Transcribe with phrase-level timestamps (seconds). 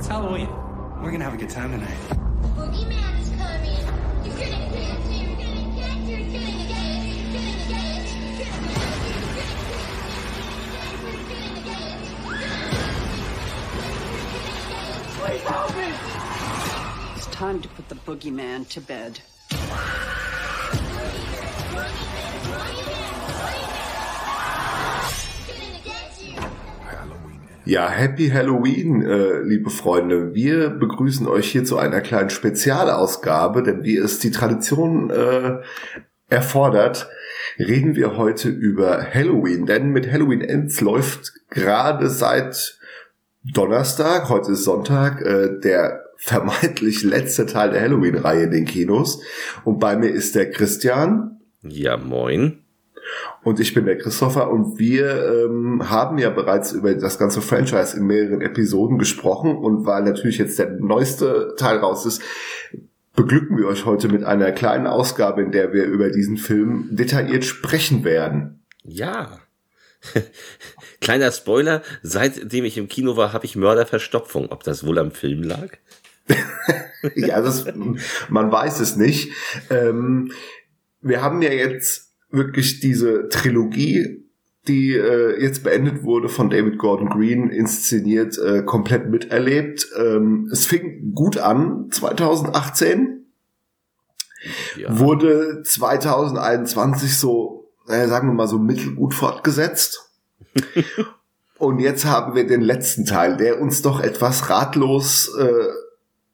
[0.00, 0.48] It's Halloween.
[1.02, 1.90] We're gonna have a good time tonight.
[2.56, 3.84] Boogeyman is coming.
[4.24, 5.12] You're gonna get it.
[5.12, 5.92] You're gonna get.
[6.08, 6.80] You're gonna get.
[6.80, 8.16] You're gonna get.
[10.24, 12.16] You're gonna get it.
[15.20, 15.92] Please help me.
[17.16, 19.20] It's time to put the boogeyman to bed.
[27.70, 30.34] Ja, Happy Halloween, äh, liebe Freunde.
[30.34, 35.58] Wir begrüßen euch hier zu einer kleinen Spezialausgabe, denn wie es die Tradition äh,
[36.28, 37.08] erfordert,
[37.60, 39.66] reden wir heute über Halloween.
[39.66, 42.80] Denn mit Halloween Ends läuft gerade seit
[43.44, 49.22] Donnerstag, heute ist Sonntag, äh, der vermeintlich letzte Teil der Halloween-Reihe in den Kinos.
[49.62, 51.38] Und bei mir ist der Christian.
[51.62, 52.59] Ja, moin.
[53.42, 57.96] Und ich bin der Christopher und wir ähm, haben ja bereits über das ganze Franchise
[57.96, 62.22] in mehreren Episoden gesprochen und weil natürlich jetzt der neueste Teil raus ist,
[63.14, 67.44] beglücken wir euch heute mit einer kleinen Ausgabe, in der wir über diesen Film detailliert
[67.44, 68.62] sprechen werden.
[68.82, 69.38] Ja.
[71.00, 74.50] Kleiner Spoiler, seitdem ich im Kino war, habe ich Mörderverstopfung.
[74.50, 75.68] Ob das wohl am Film lag?
[77.14, 77.66] ja, das,
[78.28, 79.32] man weiß es nicht.
[79.68, 80.32] Ähm,
[81.00, 84.24] wir haben ja jetzt wirklich diese Trilogie,
[84.68, 89.88] die äh, jetzt beendet wurde von David Gordon Green, inszeniert, äh, komplett miterlebt.
[89.98, 93.26] Ähm, es fing gut an, 2018.
[94.76, 94.98] Ja.
[94.98, 100.10] Wurde 2021 so, äh, sagen wir mal so mittelgut fortgesetzt.
[101.58, 105.68] und jetzt haben wir den letzten Teil, der uns doch etwas ratlos äh,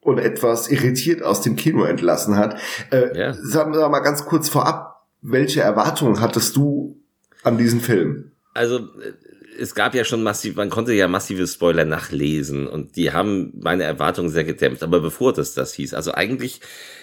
[0.00, 2.60] und etwas irritiert aus dem Kino entlassen hat.
[2.90, 3.34] Äh, ja.
[3.34, 4.95] Sagen wir mal ganz kurz vorab,
[5.26, 7.02] welche Erwartungen hattest du
[7.42, 8.32] an diesen Film?
[8.54, 9.12] Also äh,
[9.58, 13.84] es gab ja schon massiv, man konnte ja massive Spoiler nachlesen und die haben meine
[13.84, 14.82] Erwartungen sehr gedämpft.
[14.82, 16.60] Aber bevor das das hieß, also eigentlich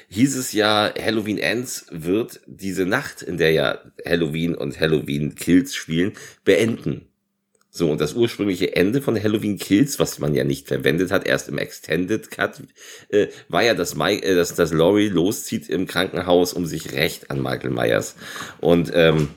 [0.10, 5.74] hieß es ja, Halloween Ends wird diese Nacht, in der ja Halloween und Halloween Kills
[5.74, 6.14] spielen,
[6.46, 7.08] beenden.
[7.76, 11.50] So, und das ursprüngliche Ende von Halloween Kills, was man ja nicht verwendet hat, erst
[11.50, 12.62] im Extended Cut,
[13.10, 17.32] äh, war ja, dass, Mike, äh, dass, dass Laurie loszieht im Krankenhaus, um sich recht
[17.32, 18.16] an Michael Myers.
[18.62, 19.30] Und ähm,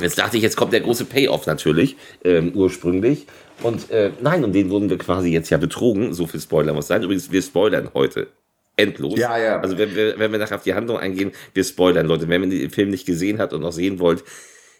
[0.00, 3.26] jetzt dachte ich, jetzt kommt der große Payoff natürlich, ähm, ursprünglich.
[3.64, 6.14] Und äh, nein, und den wurden wir quasi jetzt ja betrogen.
[6.14, 7.02] So viel Spoiler muss sein.
[7.02, 8.28] Übrigens, wir spoilern heute
[8.76, 9.18] endlos.
[9.18, 9.60] Ja, ja.
[9.60, 12.28] Also wenn wir, wenn wir nachher auf die Handlung eingehen, wir spoilern, Leute.
[12.28, 14.22] Wenn man den Film nicht gesehen hat und noch sehen wollt,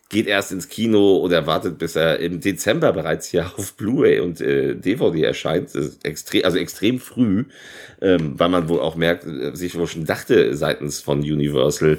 [0.08, 4.41] geht erst ins Kino oder wartet, bis er im Dezember bereits hier auf Blu-ray und
[4.41, 5.70] äh, DVD erscheint.
[6.02, 7.44] extrem, also extrem früh,
[8.00, 11.98] ähm, weil man wohl auch merkt, äh, sich wohl schon dachte seitens von Universal,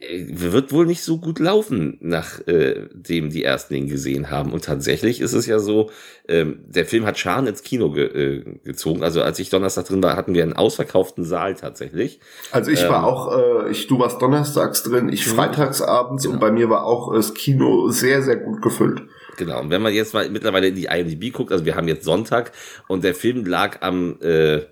[0.00, 4.52] wird wohl nicht so gut laufen, nachdem äh, die ersten ihn gesehen haben.
[4.52, 5.90] Und tatsächlich ist es ja so,
[6.28, 9.02] ähm, der Film hat Scharen ins Kino ge äh, gezogen.
[9.02, 12.20] Also als ich Donnerstag drin war, hatten wir einen ausverkauften Saal tatsächlich.
[12.52, 15.36] Also ich ähm, war auch, äh, ich, du warst donnerstags drin, ich mhm.
[15.36, 16.34] freitagsabends genau.
[16.34, 19.02] und bei mir war auch das Kino sehr, sehr gut gefüllt.
[19.36, 19.60] Genau.
[19.60, 22.52] Und wenn man jetzt mal mittlerweile in die IMDb guckt, also wir haben jetzt Sonntag
[22.88, 24.62] und der Film lag am äh,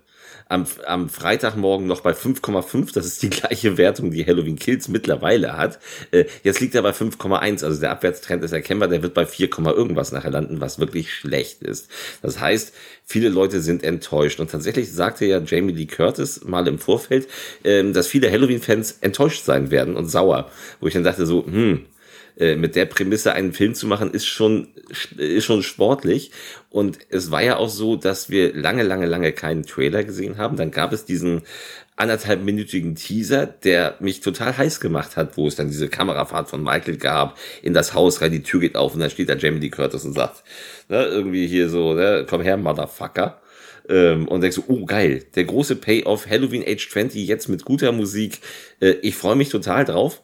[0.47, 2.93] am, am Freitagmorgen noch bei 5,5.
[2.93, 5.79] Das ist die gleiche Wertung, die Halloween Kills mittlerweile hat.
[6.11, 7.63] Äh, jetzt liegt er bei 5,1.
[7.63, 8.87] Also der Abwärtstrend ist erkennbar.
[8.87, 11.89] Der wird bei 4, irgendwas nachher landen, was wirklich schlecht ist.
[12.21, 12.73] Das heißt,
[13.05, 14.39] viele Leute sind enttäuscht.
[14.39, 17.27] Und tatsächlich sagte ja Jamie Lee Curtis mal im Vorfeld,
[17.63, 20.51] ähm, dass viele Halloween-Fans enttäuscht sein werden und sauer.
[20.79, 21.85] Wo ich dann dachte so, hm,
[22.37, 24.69] äh, mit der Prämisse einen Film zu machen, ist schon,
[25.17, 26.31] ist schon sportlich.
[26.69, 30.57] Und es war ja auch so, dass wir lange, lange, lange keinen Trailer gesehen haben.
[30.57, 31.43] Dann gab es diesen
[31.95, 36.97] anderthalbminütigen Teaser, der mich total heiß gemacht hat, wo es dann diese Kamerafahrt von Michael
[36.97, 39.69] gab, in das Haus rein, die Tür geht auf und dann steht da Jamie Lee
[39.69, 40.43] Curtis und sagt,
[40.89, 43.41] ne, irgendwie hier so, ne, komm her, Motherfucker.
[43.87, 47.91] Ähm, und denkst so, oh geil, der große Payoff, Halloween Age 20, jetzt mit guter
[47.91, 48.39] Musik.
[48.81, 50.21] Äh, ich freue mich total drauf.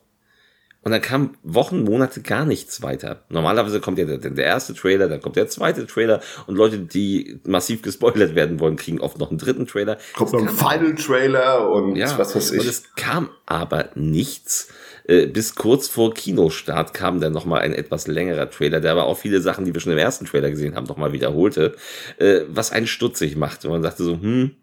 [0.84, 3.24] Und dann kam Wochen, Monate gar nichts weiter.
[3.30, 7.40] Normalerweise kommt ja der, der, erste Trailer, dann kommt der zweite Trailer und Leute, die
[7.46, 9.98] massiv gespoilert werden wollen, kriegen oft noch einen dritten Trailer.
[10.16, 12.62] Kommt noch ein Final Trailer und ja, was weiß ich.
[12.62, 14.70] Und es kam aber nichts.
[15.06, 19.18] Äh, bis kurz vor Kinostart kam dann nochmal ein etwas längerer Trailer, der aber auch
[19.18, 21.76] viele Sachen, die wir schon im ersten Trailer gesehen haben, nochmal wiederholte,
[22.18, 23.66] äh, was einen stutzig macht.
[23.66, 24.56] Und man sagte so, hm,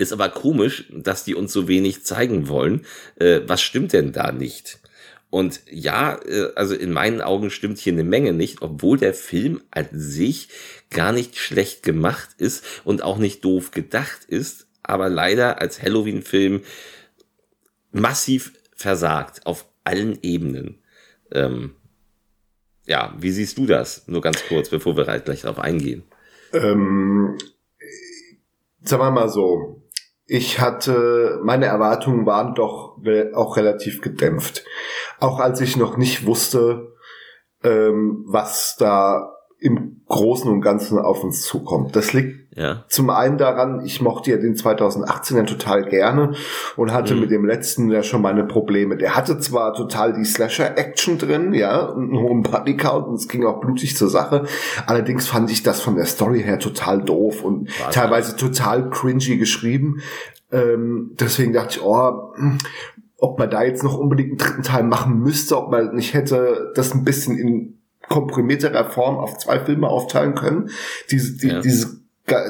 [0.00, 2.86] ist aber komisch, dass die uns so wenig zeigen wollen.
[3.16, 4.80] Äh, was stimmt denn da nicht?
[5.28, 9.62] Und ja, äh, also in meinen Augen stimmt hier eine Menge nicht, obwohl der Film
[9.70, 10.48] an sich
[10.90, 16.62] gar nicht schlecht gemacht ist und auch nicht doof gedacht ist, aber leider als Halloween-Film
[17.92, 20.78] massiv versagt auf allen Ebenen.
[21.30, 21.76] Ähm,
[22.86, 24.08] ja, wie siehst du das?
[24.08, 26.02] Nur ganz kurz, bevor wir halt gleich darauf eingehen.
[26.52, 27.38] Ähm,
[28.82, 29.82] sagen wir mal so,
[30.32, 32.96] ich hatte, meine Erwartungen waren doch
[33.34, 34.64] auch relativ gedämpft.
[35.18, 36.94] Auch als ich noch nicht wusste,
[37.64, 41.96] ähm, was da im Großen und Ganzen auf uns zukommt.
[41.96, 42.84] Das liegt Ja.
[42.88, 46.32] zum einen daran, ich mochte ja den 2018er total gerne
[46.76, 47.20] und hatte Mhm.
[47.20, 48.96] mit dem letzten ja schon meine Probleme.
[48.96, 53.44] Der hatte zwar total die Slasher-Action drin, ja, und einen hohen Bodycount und es ging
[53.46, 54.46] auch blutig zur Sache.
[54.86, 59.36] Allerdings fand ich das von der Story her total doof und War teilweise total cringy
[59.36, 60.00] geschrieben.
[60.50, 62.32] Ähm, deswegen dachte ich, oh,
[63.18, 66.72] ob man da jetzt noch unbedingt einen dritten Teil machen müsste, ob man nicht hätte
[66.74, 70.70] das ein bisschen in komprimierterer Form auf zwei Filme aufteilen können.
[71.12, 71.60] Diese, die, Ja.
[71.60, 71.99] dieses, ga-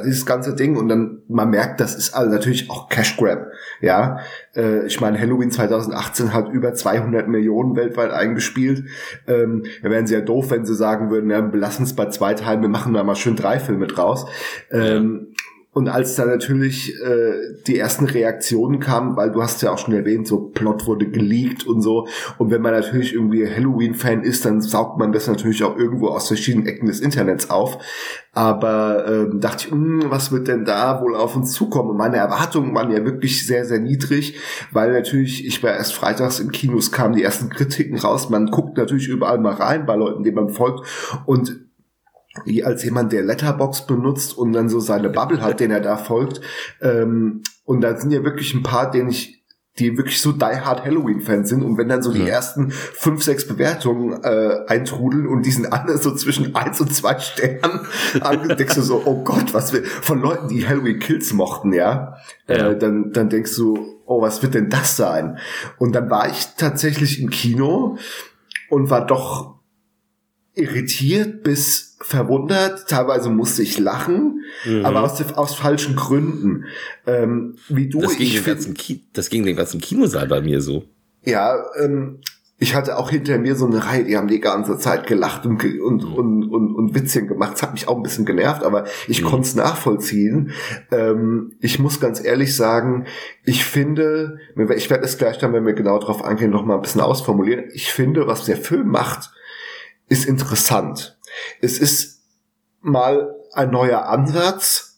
[0.05, 3.47] dieses ganze Ding und dann man merkt, das ist also natürlich auch Cash Grab.
[3.81, 4.21] Ja,
[4.55, 8.85] äh, ich meine Halloween 2018 hat über 200 Millionen weltweit eingespielt.
[9.27, 12.07] Ähm, da wären sie ja doof, wenn sie sagen würden, ja, wir lassen es bei
[12.07, 14.27] zwei Teilen, wir machen da mal schön drei Filme draus.
[14.71, 15.30] Ähm,
[15.73, 19.95] Und als dann natürlich äh, die ersten Reaktionen kamen, weil du hast ja auch schon
[19.95, 22.09] erwähnt, so Plot wurde geleakt und so.
[22.39, 26.27] Und wenn man natürlich irgendwie Halloween-Fan ist, dann saugt man das natürlich auch irgendwo aus
[26.27, 27.79] verschiedenen Ecken des Internets auf.
[28.33, 31.91] Aber ähm, dachte ich, hm, was wird denn da wohl auf uns zukommen?
[31.91, 34.39] Und meine Erwartungen waren ja wirklich sehr, sehr niedrig,
[34.73, 38.29] weil natürlich, ich war erst freitags im Kinos, kamen die ersten Kritiken raus.
[38.29, 40.85] Man guckt natürlich überall mal rein bei Leuten, denen man folgt.
[41.27, 41.70] Und
[42.65, 46.41] als jemand, der Letterbox benutzt und dann so seine Bubble hat, den er da folgt.
[46.81, 49.43] Ähm, und da sind ja wirklich ein paar, denen ich,
[49.79, 51.63] die wirklich so die hard Halloween-Fans sind.
[51.65, 55.99] Und wenn dann so die ersten fünf, sechs Bewertungen äh, eintrudeln und die sind alle
[55.99, 57.81] so zwischen eins und zwei Sternen,
[58.21, 62.17] dann denkst du so, oh Gott, was wir von Leuten, die Halloween Kills mochten, ja,
[62.47, 62.71] Ja.
[62.71, 65.39] Äh, dann, dann denkst du, oh, was wird denn das sein?
[65.79, 67.97] Und dann war ich tatsächlich im Kino
[68.69, 69.60] und war doch
[70.55, 72.89] irritiert bis verwundert.
[72.89, 74.43] Teilweise musste ich lachen,
[74.83, 76.65] aber aus, aus falschen Gründen.
[77.07, 78.65] Ähm, wie du, Das ging, ich finde,
[79.13, 80.85] das ging den ganzen Kinosaal bei mir so.
[81.25, 82.19] ja, ähm,
[82.63, 85.65] ich hatte auch hinter mir so eine Reihe, die haben die ganze Zeit gelacht und,
[85.65, 87.55] und, und, und, und Witzchen gemacht.
[87.55, 89.27] Das hat mich auch ein bisschen genervt, aber ich Mhm.
[89.27, 90.51] konnte es nachvollziehen.
[90.91, 93.07] Ähm, ich muss ganz ehrlich sagen,
[93.45, 94.41] ich finde,
[94.77, 97.65] ich werde es gleich dann, wenn wir genau drauf eingehen, noch mal ein bisschen ausformulieren.
[97.73, 99.31] Ich finde, was der Film macht,
[100.11, 101.19] ist interessant.
[101.63, 102.21] Es ist
[102.83, 104.91] mal ein neuer Ansatz,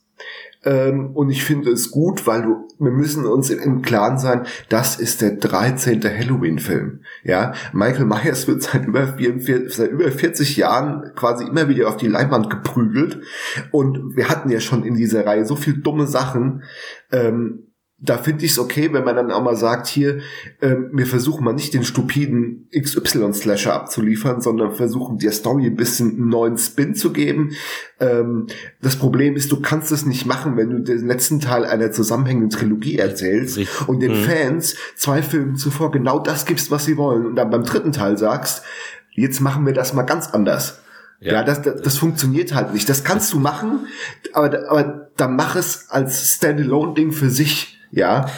[0.65, 4.97] ähm, und ich finde es gut, weil du, wir müssen uns im, Klaren sein, das
[4.97, 6.03] ist der 13.
[6.05, 7.01] Halloween-Film.
[7.25, 11.97] Ja, Michael Myers wird seit über, 44, seit über 40 Jahren quasi immer wieder auf
[11.97, 13.21] die Leinwand geprügelt.
[13.73, 16.63] Und wir hatten ja schon in dieser Reihe so viel dumme Sachen.
[17.11, 17.72] Ähm,
[18.05, 20.19] da finde ich es okay, wenn man dann auch mal sagt, hier,
[20.61, 26.11] ähm, wir versuchen mal nicht den stupiden XY-Slasher abzuliefern, sondern versuchen der Story ein bisschen
[26.17, 27.53] einen neuen Spin zu geben.
[28.01, 28.49] Ähm,
[28.81, 32.51] das Problem ist, du kannst es nicht machen, wenn du den letzten Teil einer zusammenhängenden
[32.51, 33.89] Trilogie erzählst Richtig.
[33.89, 34.25] und den Mhm.
[34.25, 38.19] Fans zwei Filme zuvor genau das gibst, was sie wollen und dann beim dritten Teil
[38.19, 38.65] sagst,
[39.13, 40.81] jetzt machen wir das mal ganz anders.
[41.21, 41.35] Ja.
[41.35, 42.89] Ja, das, das, das funktioniert halt nicht.
[42.89, 43.87] Das kannst du machen,
[44.33, 47.79] aber, aber dann mach es als Standalone-Ding für sich.
[47.93, 48.31] Ja,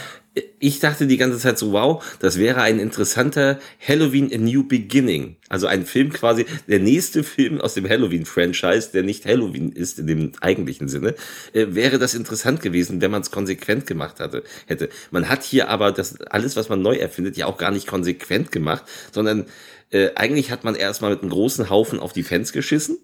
[0.58, 5.36] Ich dachte die ganze Zeit so, wow, das wäre ein interessanter Halloween A New Beginning.
[5.48, 10.08] Also ein Film quasi, der nächste Film aus dem Halloween-Franchise, der nicht Halloween ist in
[10.08, 11.14] dem eigentlichen Sinne,
[11.52, 14.88] äh, wäre das interessant gewesen, wenn man es konsequent gemacht hatte, hätte.
[15.12, 18.50] Man hat hier aber das alles, was man neu erfindet, ja auch gar nicht konsequent
[18.50, 19.46] gemacht, sondern
[19.90, 22.98] äh, eigentlich hat man erstmal mit einem großen Haufen auf die Fans geschissen.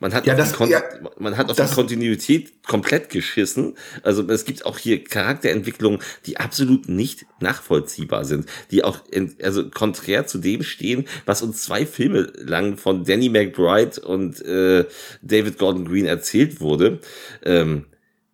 [0.00, 0.82] Man hat, Ja, auf, das- die Kon ja,
[1.18, 3.76] man hat auf das- die Kontinuität komplett geschissen.
[4.02, 9.68] Also es gibt auch hier Charakterentwicklungen, die absolut nicht nachvollziehbar sind, die auch in, also
[9.70, 14.84] konträr zu dem stehen, was uns zwei Filme lang von Danny McBride und äh,
[15.22, 17.00] David Gordon Green erzählt wurde.
[17.44, 17.86] Ähm,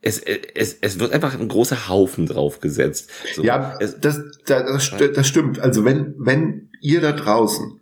[0.02, 3.11] es, es, es wird einfach ein großer Haufen draufgesetzt.
[3.35, 5.59] So, ja, es, das, das, das, das stimmt.
[5.61, 7.80] Also wenn, wenn ihr da draußen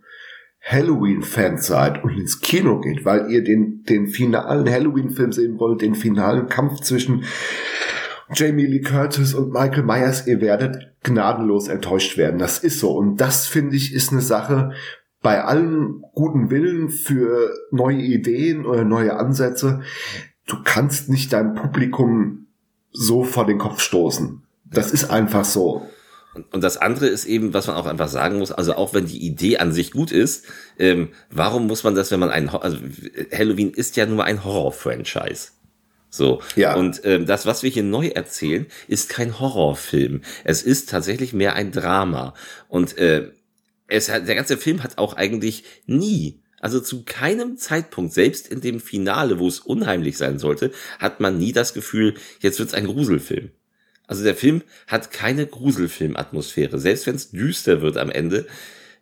[0.69, 5.95] Halloween-Fans seid und ins Kino geht, weil ihr den, den finalen Halloween-Film sehen wollt, den
[5.95, 7.23] finalen Kampf zwischen
[8.33, 12.37] Jamie Lee Curtis und Michael Myers, ihr werdet gnadenlos enttäuscht werden.
[12.37, 12.91] Das ist so.
[12.91, 14.73] Und das, finde ich, ist eine Sache,
[15.21, 19.81] bei allem guten Willen für neue Ideen oder neue Ansätze,
[20.45, 22.47] du kannst nicht dein Publikum
[22.91, 24.43] so vor den Kopf stoßen.
[24.65, 25.87] Das ist einfach so.
[26.51, 29.25] Und, das andere ist eben, was man auch einfach sagen muss, also auch wenn die
[29.25, 30.45] Idee an sich gut ist,
[30.77, 32.77] ähm, warum muss man das, wenn man ein, Ho- also
[33.31, 35.49] Halloween ist ja nur ein Horror-Franchise.
[36.09, 36.41] So.
[36.55, 36.75] Ja.
[36.75, 40.21] Und ähm, das, was wir hier neu erzählen, ist kein Horrorfilm.
[40.43, 42.33] Es ist tatsächlich mehr ein Drama.
[42.67, 43.31] Und äh,
[43.87, 48.59] es hat, der ganze Film hat auch eigentlich nie Also zu keinem Zeitpunkt, selbst in
[48.61, 52.85] dem Finale, wo es unheimlich sein sollte, hat man nie das Gefühl, jetzt wird's ein
[52.85, 53.51] Gruselfilm.
[54.09, 56.79] Also der Film hat keine Gruselfilm-Atmosphäre.
[56.79, 58.47] Selbst wenn es düster wird am Ende,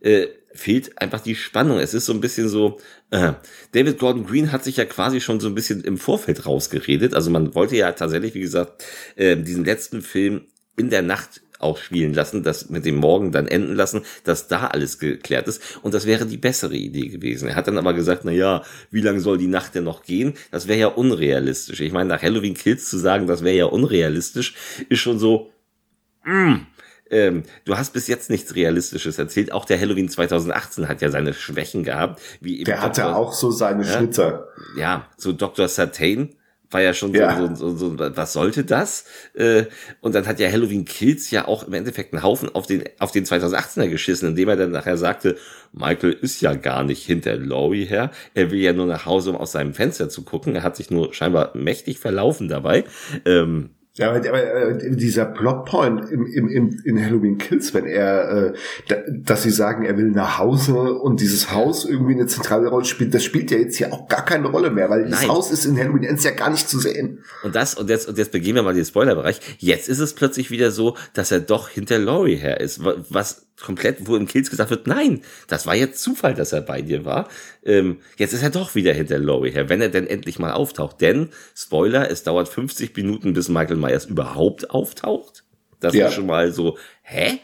[0.02, 1.80] äh, fehlt einfach die Spannung.
[1.80, 2.78] Es ist so ein bisschen so,
[3.12, 3.34] äh,
[3.72, 7.14] David Gordon Green hat sich ja quasi schon so ein bisschen im Vorfeld rausgeredet.
[7.14, 8.84] Also man wollte ja tatsächlich, wie gesagt,
[9.16, 13.48] äh, diesen letzten Film in der Nacht auch spielen lassen, das mit dem Morgen dann
[13.48, 15.62] enden lassen, dass da alles geklärt ist.
[15.82, 17.50] Und das wäre die bessere Idee gewesen.
[17.50, 20.34] Er hat dann aber gesagt, na ja, wie lange soll die Nacht denn noch gehen?
[20.52, 21.80] Das wäre ja unrealistisch.
[21.82, 24.56] Ich meine, nach Halloween Kills zu sagen, das wäre ja unrealistisch,
[24.90, 25.52] ist schon so,
[26.26, 26.56] mm,
[27.10, 29.52] ähm, du hast bis jetzt nichts Realistisches erzählt.
[29.52, 32.22] Auch der Halloween 2018 hat ja seine Schwächen gehabt.
[32.42, 33.16] Wie eben Der hatte Dr.
[33.16, 33.98] auch so seine Ja.
[33.98, 34.48] Schnitter.
[34.78, 35.68] Ja, so Dr.
[35.68, 36.36] Sartain
[36.72, 37.38] war ja schon Ja.
[37.38, 39.06] So, so, so, so, was sollte das?
[39.34, 39.66] Äh,
[40.02, 43.12] und dann hat ja Halloween Kills ja auch im Endeffekt einen Haufen auf den, auf
[43.12, 45.38] den 2018er geschissen, indem er dann nachher sagte,
[45.72, 48.12] Michael ist ja gar nicht hinter Laurie her.
[48.34, 50.56] Er will ja nur nach Hause, um aus seinem Fenster zu gucken.
[50.56, 52.84] Er hat sich nur scheinbar mächtig verlaufen dabei.
[53.26, 54.44] Ähm, Ja, aber, aber
[54.84, 58.54] äh, dieser Plotpoint im, im, im, in Halloween Kills, wenn er, äh,
[58.88, 62.86] da, dass sie sagen, er will nach Hause und dieses Haus irgendwie eine zentrale Rolle
[62.86, 65.30] spielt, das spielt ja jetzt hier auch gar keine Rolle mehr, weil das Nein.
[65.30, 67.24] Haus ist in Halloween Ends ja gar nicht zu sehen.
[67.44, 69.40] Und das, und jetzt, und jetzt begehen wir mal den Spoilerbereich.
[69.58, 72.84] Jetzt ist es plötzlich wieder so, dass er doch hinter Laurie her ist.
[72.86, 76.62] wa- Was komplett, wo im Kills gesagt wird, nein, das war jetzt Zufall, dass er
[76.62, 77.28] bei dir war.
[77.66, 81.02] Ähm, jetzt ist er doch wieder hinter Laurie her, wenn er denn endlich mal auftaucht.
[81.02, 85.44] Denn, Spoiler, es dauert 50 Minuten, bis Michael Myers überhaupt auftaucht.
[85.80, 86.08] Das Ja.
[86.08, 87.40] ist schon mal so, hä?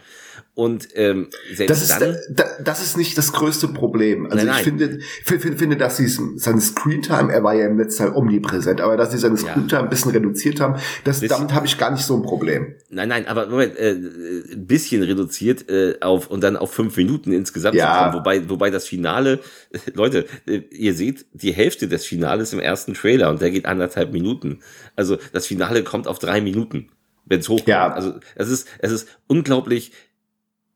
[0.55, 4.25] Und ähm, selbst Das ist, dann, da, das ist nicht das größte Problem.
[4.25, 4.63] Also Nein, ich nein.
[4.63, 8.95] finde, finde, finde, dass sie seine Screentime, er war ja im letzten Teil omnipräsent, aber
[8.95, 9.41] dass sie seine Ja.
[9.41, 11.35] Screentime ein bisschen reduziert haben, das, Bisschen.
[11.37, 12.75] damit habe ich gar nicht so ein Problem.
[12.91, 17.33] Nein, nein, aber Moment, äh, ein bisschen reduziert äh, auf und dann auf fünf Minuten
[17.33, 17.91] insgesamt Ja.
[17.95, 19.39] zu kommen, wobei, wobei das Finale,
[19.95, 24.13] Leute, äh, ihr seht die Hälfte des Finales im ersten Trailer und der geht anderthalb
[24.13, 24.59] Minuten.
[24.95, 26.89] Also das Finale kommt auf drei Minuten,
[27.25, 27.67] wenn es hochkommt.
[27.69, 27.91] Ja.
[27.91, 29.91] Also es ist, es ist unglaublich,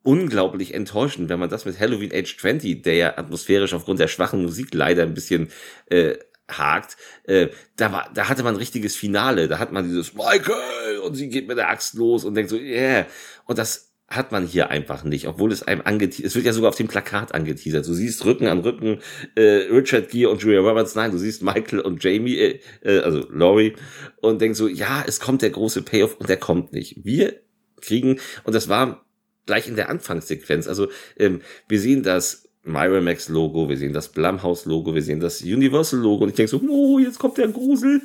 [0.07, 4.41] unglaublich enttäuschend, wenn man das mit Halloween Age 20, der ja atmosphärisch aufgrund der schwachen
[4.41, 5.49] Musik leider ein bisschen
[5.87, 6.15] äh,
[6.49, 6.95] hakt,
[7.25, 11.15] äh, da war, da hatte man ein richtiges Finale, da hat man dieses Michael und
[11.15, 13.05] sie geht mit der Axt los und denkt so, yeah.
[13.47, 16.69] Und das hat man hier einfach nicht, obwohl es einem angeteasert, es wird ja sogar
[16.69, 17.85] auf dem Plakat angeteasert.
[17.85, 18.99] Du siehst Rücken an Rücken
[19.35, 23.27] äh, Richard Gere und Julia Roberts, nein, du siehst Michael und Jamie, äh, äh, also
[23.29, 23.75] Laurie
[24.21, 27.03] und denkst so, ja, es kommt der große Payoff und der kommt nicht.
[27.03, 27.41] Wir
[27.81, 29.03] kriegen, und das war
[29.47, 30.87] gleich in der Anfangssequenz, also
[31.17, 35.99] ähm, wir sehen das Miramax Logo, wir sehen das Blumhouse Logo, wir sehen das Universal
[35.99, 38.01] Logo und ich denke so, oh, jetzt kommt der Grusel.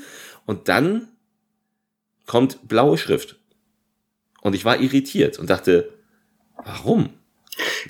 [0.47, 1.09] Und dann
[2.27, 3.39] kommt blaue Schrift.
[4.41, 5.91] Und ich war irritiert und dachte,
[6.65, 7.11] warum?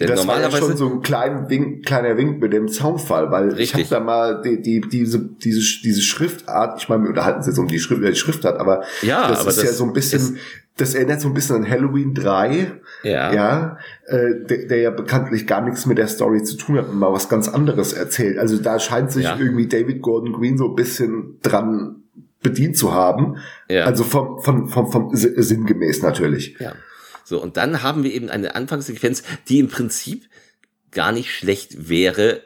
[0.00, 3.30] Denn das war ja normalerweise, schon so ein klein Wink, kleiner Wink mit dem Zaunfall,
[3.30, 3.88] weil ich habe Richtig.
[3.88, 7.68] da mal die, die, diese, diese, diese Schriftart, ich meine, wir unterhalten uns jetzt um
[7.68, 10.38] die, Schrift, die Schriftart, aber Ja, das aber ist ja das so ein bisschen,
[10.76, 15.46] das erinnert so ein bisschen an Halloween 3, ja, ja, äh, der, der ja bekanntlich
[15.46, 18.38] gar nichts mit der Story zu tun hat und mal was ganz anderes erzählt.
[18.38, 19.36] Also da scheint sich Ja.
[19.38, 21.96] irgendwie David Gordon Green so ein bisschen dran
[22.42, 23.36] bedient zu haben.
[23.68, 23.84] Ja.
[23.84, 26.56] Also vom, vom, vom, vom si- sinngemäß natürlich.
[26.58, 26.72] Ja.
[27.24, 30.24] So, und dann haben wir eben eine Anfangssequenz, die im Prinzip
[30.90, 32.40] gar nicht schlecht wäre,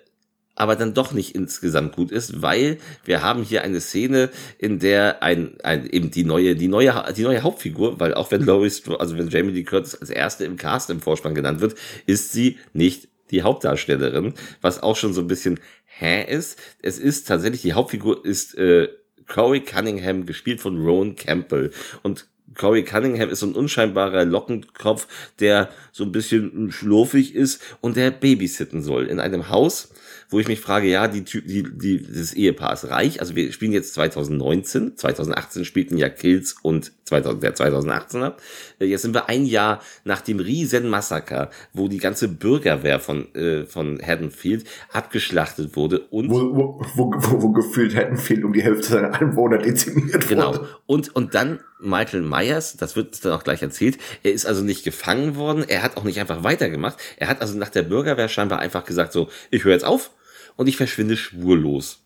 [0.57, 5.23] aber dann doch nicht insgesamt gut ist, weil wir haben hier eine Szene, in der
[5.23, 8.97] ein, ein eben die neue, die neue, die neue Hauptfigur, weil auch wenn Laurie, Stro-
[8.97, 12.59] also wenn Jamie Lee Curtis als erste im Cast im Vorspann genannt wird, ist sie
[12.73, 16.59] nicht die Hauptdarstellerin, was auch schon so ein bisschen hä ist.
[16.81, 18.89] Es ist tatsächlich, die Hauptfigur ist äh,
[19.27, 21.71] Corey Cunningham, gespielt von Rowan Campbell.
[22.03, 25.09] Und Corey Cunningham ist so ein unscheinbarer Lockenkopf,
[25.41, 29.91] der so ein bisschen schlurfig ist und der babysitten soll in einem Haus,
[30.31, 33.21] wo ich mich frage, ja, die, Ty- die, die, das Ehepaar ist reich.
[33.21, 34.97] Also wir spielen jetzt 2019.
[34.97, 38.35] 2018 spielten ja Kills und 2000, der 2018er.
[38.81, 43.33] Äh, Jetzt sind wir ein Jahr nach dem riesen Massaker, wo die ganze Bürgerwehr von,
[43.35, 48.89] äh, von Haddonfield abgeschlachtet wurde und Wo, wo, wo, wo, gefühlt viel um die Hälfte
[48.89, 50.49] seiner Einwohner dezimiert Genau.
[50.55, 50.69] wurde.
[50.87, 54.83] Und, und dann Michael Myers, das wird dann auch gleich erzählt, er ist also nicht
[54.85, 58.59] gefangen worden, er hat auch nicht einfach weitergemacht, er hat also nach der Bürgerwehr scheinbar
[58.59, 60.11] einfach gesagt so, ich höre jetzt auf
[60.57, 62.03] und ich verschwinde spurlos.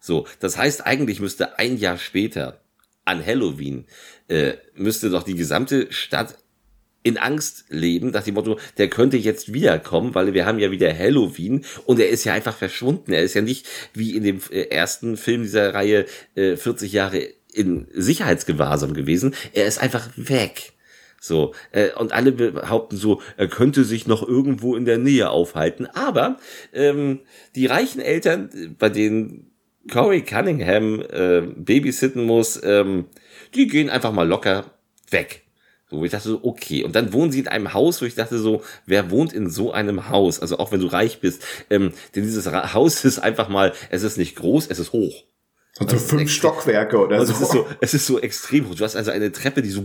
[0.00, 2.60] So, das heißt, eigentlich müsste ein Jahr später,
[3.04, 3.86] an Halloween,
[4.28, 6.36] äh, müsste doch die gesamte Stadt
[7.02, 10.96] in Angst leben, nach dem Motto, der könnte jetzt wiederkommen, weil wir haben ja wieder
[10.96, 13.12] Halloween und er ist ja einfach verschwunden.
[13.12, 16.04] Er ist ja nicht wie in dem äh, ersten Film dieser Reihe
[16.34, 19.34] äh, 40 Jahre in Sicherheitsgewahrsam gewesen.
[19.54, 20.74] Er ist einfach weg.
[21.20, 25.86] So, äh, und alle behaupten so, er könnte sich noch irgendwo in der Nähe aufhalten.
[25.86, 26.38] Aber
[26.72, 27.20] ähm,
[27.56, 29.50] die reichen Eltern, bei denen
[29.90, 33.06] Corey Cunningham äh, babysitten muss, ähm,
[33.54, 34.66] die gehen einfach mal locker
[35.10, 35.42] weg.
[35.90, 36.84] So, ich dachte so, okay.
[36.84, 39.72] Und dann wohnen sie in einem Haus, wo ich dachte so, wer wohnt in so
[39.72, 40.38] einem Haus?
[40.38, 41.42] Also auch wenn du reich bist.
[41.70, 45.24] Ähm, denn dieses Haus ist einfach mal, es ist nicht groß, es ist hoch.
[45.78, 47.38] Also fünf Stockwerke oder Also so.
[47.38, 48.74] es ist so, es ist so extrem hoch.
[48.74, 49.84] Du hast also eine Treppe, die so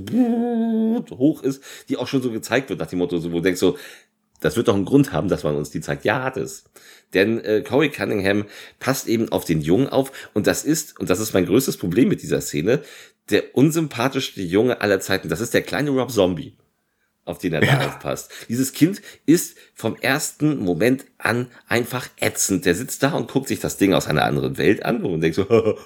[1.12, 3.60] hoch ist, die auch schon so gezeigt wird nach dem Motto, so, wo du denkst
[3.60, 3.78] so,
[4.40, 6.04] das wird doch einen Grund haben, dass man uns die zeigt.
[6.04, 6.66] Ja, hat es.
[7.14, 8.46] Denn äh, Corey Cunningham
[8.80, 12.10] passt eben auf den Jungen auf und das ist, und das ist mein größtes Problem
[12.10, 12.82] mit dieser Szene,
[13.30, 15.30] der unsympathischste Junge aller Zeiten.
[15.30, 16.58] Das ist der kleine Rob Zombie,
[17.25, 17.88] auf den er da Ja.
[17.88, 18.32] aufpasst.
[18.50, 22.65] Dieses Kind ist vom ersten Moment an einfach ätzend.
[22.65, 25.36] Der sitzt da und guckt sich das Ding aus einer anderen Welt an und denkt
[25.38, 25.46] so,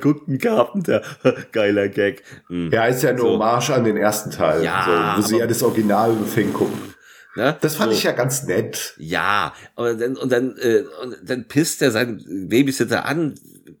[0.00, 1.02] guckt ein Carpenter,
[1.52, 2.22] geiler Gag.
[2.48, 2.70] Hm.
[2.70, 3.30] ja, ist ja eine So.
[3.30, 6.94] Hommage an den ersten Teil, Ja, so, wo sie ja das Original Fing gucken.
[7.36, 7.56] Ne?
[7.60, 7.98] Das fand So.
[7.98, 8.94] ich ja ganz nett.
[8.98, 13.34] Ja, aber dann, und dann, äh, und dann pisst er seinen Babysitter an,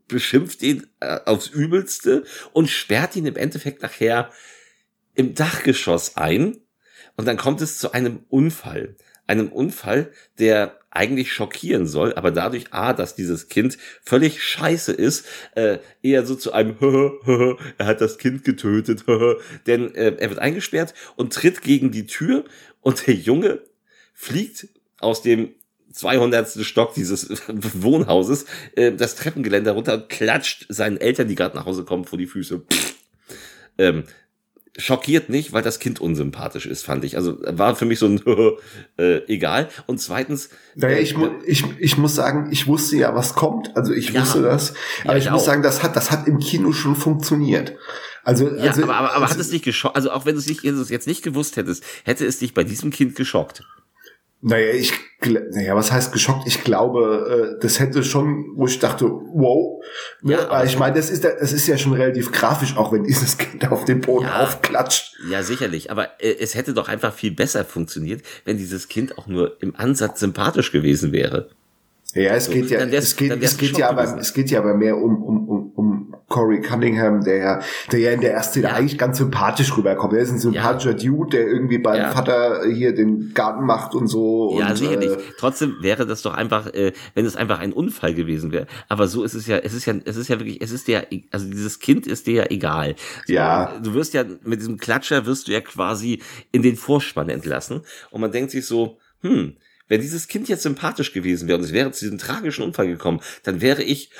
[0.06, 4.30] beschimpft ihn äh, aufs Übelste und sperrt ihn im Endeffekt nachher
[5.14, 6.58] im Dachgeschoss ein.
[7.18, 8.94] Und dann kommt es zu einem Unfall.
[9.26, 15.26] Einem Unfall, der eigentlich schockieren soll, aber dadurch, A, dass dieses Kind völlig scheiße ist,
[15.56, 16.76] äh, eher so zu einem
[17.76, 19.04] er hat das Kind getötet,
[19.66, 22.44] denn äh, er wird eingesperrt und tritt gegen die Tür
[22.82, 23.62] und der Junge
[24.14, 24.68] fliegt
[25.00, 25.50] aus dem
[25.92, 26.64] 200.
[26.64, 28.46] Stock dieses Wohnhauses
[28.76, 32.60] äh, das Treppengeländer runter klatscht seinen Eltern, die gerade nach Hause kommen, vor die Füße.
[32.60, 32.94] Pff.
[33.76, 34.04] Ähm,
[34.78, 37.16] schockiert nicht, weil das Kind unsympathisch ist, fand ich.
[37.16, 38.20] Also war für mich so ein
[38.98, 39.68] äh, egal.
[39.86, 43.76] Und zweitens, Naja, äh, ich, mu ich, ich muss sagen, ich wusste ja, was kommt.
[43.76, 44.22] Also ich Ja.
[44.22, 44.72] wusste das.
[45.02, 47.74] Aber Ja, ich, ich muss sagen, das hat, das hat im Kino schon funktioniert.
[48.24, 49.96] Also, ja, also aber, aber, aber hat es nicht geschockt?
[49.96, 52.38] Also auch wenn du es nicht, wenn du es jetzt nicht gewusst hättest, hätte es
[52.38, 53.64] dich bei diesem Kind geschockt.
[54.40, 54.92] Naja, ich,
[55.50, 56.46] naja, was heißt geschockt?
[56.46, 59.82] Ich glaube, äh, das hätte schon, wo ich dachte, wow.
[60.22, 60.34] Ne?
[60.34, 63.68] Ja, ich meine, das ist, das ist ja schon relativ grafisch, auch wenn dieses Kind
[63.70, 64.44] auf dem Boden Ja.
[64.44, 65.16] aufklatscht.
[65.28, 65.90] Ja, sicherlich.
[65.90, 69.74] Aber äh, es hätte doch einfach viel besser funktioniert, wenn dieses Kind auch nur im
[69.74, 71.48] Ansatz sympathisch gewesen wäre.
[72.14, 74.74] Ja, es So, geht ja, es geht, es geht ja aber, es geht ja aber
[74.74, 75.97] mehr um, um, um, um
[76.28, 77.60] Corey Cunningham, der ja,
[77.90, 78.74] der ja in der ersten Szene Ja.
[78.74, 80.12] eigentlich ganz sympathisch rüberkommt.
[80.12, 82.10] Er ist ein sympathischer Dude, der irgendwie beim Ja.
[82.10, 84.58] Vater hier den Garten macht und so.
[84.60, 85.10] Ja, und, sicherlich.
[85.10, 88.66] Äh, Trotzdem wäre das doch einfach, äh, wenn es einfach ein Unfall gewesen wäre.
[88.88, 91.06] Aber so ist es ja, es ist ja, es ist ja wirklich, es ist dir,
[91.10, 92.94] ja- also dieses Kind ist dir ja egal.
[93.26, 93.78] So, Ja.
[93.82, 96.20] Du wirst ja, mit diesem Klatscher wirst du ja quasi
[96.52, 97.80] in den Vorspann entlassen.
[98.10, 99.56] Und man denkt sich so, hm,
[99.88, 103.20] wenn dieses Kind jetzt sympathisch gewesen wäre und es wäre zu diesem tragischen Unfall gekommen,
[103.44, 104.10] dann wäre ich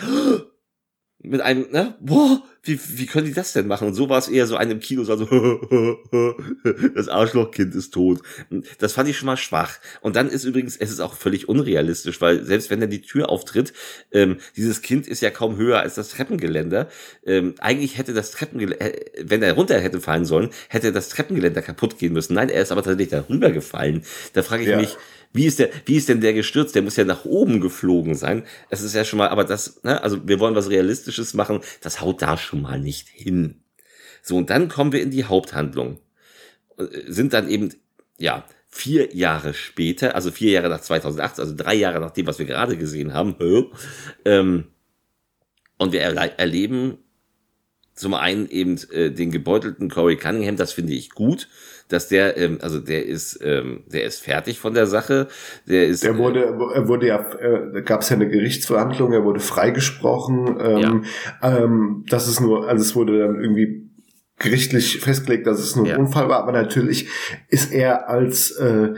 [1.22, 3.88] mit einem, ne, boah, wie, wie können die das denn machen?
[3.88, 5.16] Und so war es eher so einem Kino, so,
[6.94, 8.20] das Arschlochkind ist tot.
[8.78, 9.78] Das fand ich schon mal schwach.
[10.00, 13.28] Und dann ist übrigens, es ist auch völlig unrealistisch, weil selbst wenn er die Tür
[13.31, 13.72] auftritt,
[14.12, 16.88] ähm, dieses Kind ist ja kaum höher als das Treppengeländer.
[17.26, 21.62] Ähm, eigentlich hätte das Treppengeländer, äh, wenn er runter hätte fallen sollen, hätte das Treppengeländer
[21.62, 22.35] kaputt gehen müssen.
[22.35, 24.02] Nein, er ist aber tatsächlich darüber gefallen.
[24.35, 24.76] Da frage ich Ja.
[24.76, 24.96] mich,
[25.35, 26.74] wie ist der, wie ist denn der gestürzt?
[26.74, 28.44] Der muss ja nach oben geflogen sein.
[28.70, 31.61] Es ist ja schon mal, aber das, ne, also wir wollen was Realistisches machen.
[31.83, 33.62] Das haut da schon mal nicht hin.
[34.23, 36.01] So, und dann kommen wir in die Haupthandlung.
[36.77, 37.75] Äh, Sind dann eben,
[38.18, 42.38] ja, vier Jahre später, also vier Jahre nach 2008, also drei Jahre nach dem, was
[42.38, 43.37] wir gerade gesehen haben,
[44.25, 44.68] ähm,
[45.79, 46.99] und wir erle erleben
[47.94, 51.49] zum einen eben äh, den gebeutelten Corey Cunningham, das finde ich gut,
[51.88, 55.29] dass der, ähm, also der ist, ähm, der ist fertig von der Sache,
[55.66, 59.24] der ist, Der wurde, er wurde ja, äh, da gab es ja eine Gerichtsverhandlung, er
[59.24, 60.59] wurde freigesprochen.
[60.61, 61.05] Ähm,
[61.42, 63.88] ähm, das ist nur, also es wurde dann irgendwie
[64.38, 65.98] gerichtlich festgelegt, dass es nur ein Ja.
[65.98, 67.09] Unfall war, aber natürlich
[67.48, 68.94] ist er als äh,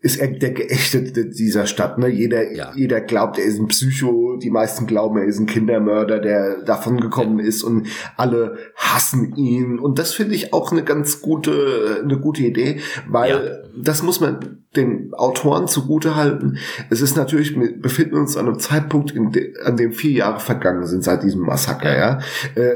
[0.00, 1.98] ist er der Geächtete dieser Stadt.
[1.98, 2.08] Ne?
[2.08, 2.72] Jeder, Ja.
[2.76, 4.36] jeder glaubt, er ist ein Psycho.
[4.36, 9.80] Die meisten glauben, er ist ein Kindermörder, der davon gekommen ist und alle hassen ihn.
[9.80, 14.62] Und das finde ich auch eine ganz gute, eine gute Idee, weil das muss man
[14.76, 16.58] den Autoren zugute halten.
[16.90, 20.38] Es ist natürlich, wir befinden uns an einem Zeitpunkt, in de, an dem vier Jahre
[20.38, 21.96] vergangen sind seit diesem Massaker.
[21.96, 22.18] Ja.
[22.54, 22.74] Äh,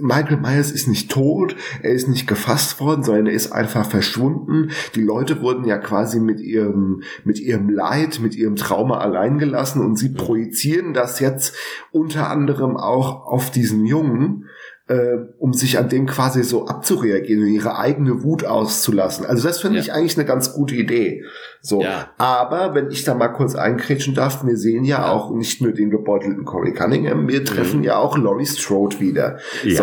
[0.00, 4.70] Michael Myers ist nicht tot, er ist nicht gefasst worden, sondern er ist einfach verschwunden.
[4.94, 9.84] Die Leute wurden ja quasi mit ihrem, mit ihrem Leid, mit ihrem Trauma allein gelassen
[9.84, 11.56] und sie projizieren das jetzt
[11.90, 14.48] unter anderem auch auf diesen Jungen.
[14.90, 19.24] Äh, um sich an dem quasi so abzureagieren und ihre eigene Wut auszulassen.
[19.24, 19.82] Also das finde Ja.
[19.82, 21.22] ich eigentlich eine ganz gute Idee.
[21.62, 22.08] So, Ja.
[22.18, 25.90] aber wenn ich da mal kurz einkrätschen darf, wir sehen ja auch nicht nur den
[25.90, 29.38] gebeutelten Corey Cunningham, wir treffen ja auch Laurie Strode wieder.
[29.62, 29.70] Mhm.
[29.70, 29.76] Ja.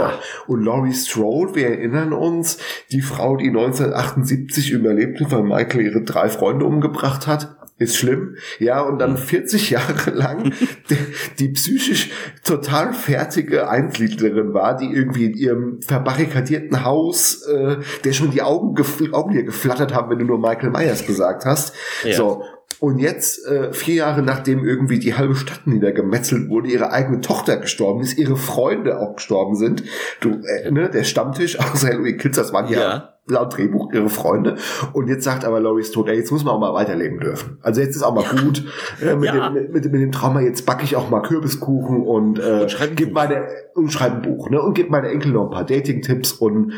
[0.45, 2.57] So, und Laurie Strode, wir erinnern uns,
[2.91, 7.56] die Frau, die 1978 überlebte, weil Michael ihre drei Freunde umgebracht hat.
[7.79, 8.99] Ist schlimm, ja, und Mhm.
[8.99, 10.51] dann 40 Jahre lang
[10.89, 10.97] die,
[11.37, 12.09] die psychisch
[12.43, 18.75] total fertige Einsiedlerin war, die irgendwie in ihrem verbarrikadierten Haus, äh, der schon die Augen,
[19.13, 21.75] Augen hier geflattert haben, wenn du nur Michael Myers gesagt hast.
[22.03, 22.13] Ja.
[22.15, 22.43] So,
[22.79, 27.57] und jetzt, äh, vier Jahre nachdem irgendwie die halbe Stadt niedergemetzelt wurde, ihre eigene Tochter
[27.57, 29.83] gestorben ist, ihre Freunde auch gestorben sind.
[30.21, 33.13] Du, äh, ne, der Stammtisch aus Halloween Kills, das waren ja, Ja.
[33.27, 34.57] laut Drehbuch ihre Freunde.
[34.93, 37.57] Und jetzt sagt aber Laurie Strode, ey, jetzt muss man auch mal weiterleben dürfen.
[37.61, 38.63] Also jetzt ist auch mal gut
[39.01, 39.49] äh, mit, Ja.
[39.49, 42.95] dem, mit, mit, mit dem Trauma, jetzt backe ich auch mal Kürbiskuchen und, äh, Und
[42.95, 46.31] gib meine, und schreibe ein Buch, ne, und gib meine Enkel noch ein paar Dating-Tipps
[46.33, 46.73] und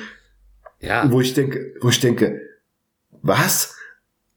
[0.79, 1.11] Ja.
[1.11, 2.41] wo ich denke, wo ich denke,
[3.21, 3.75] was?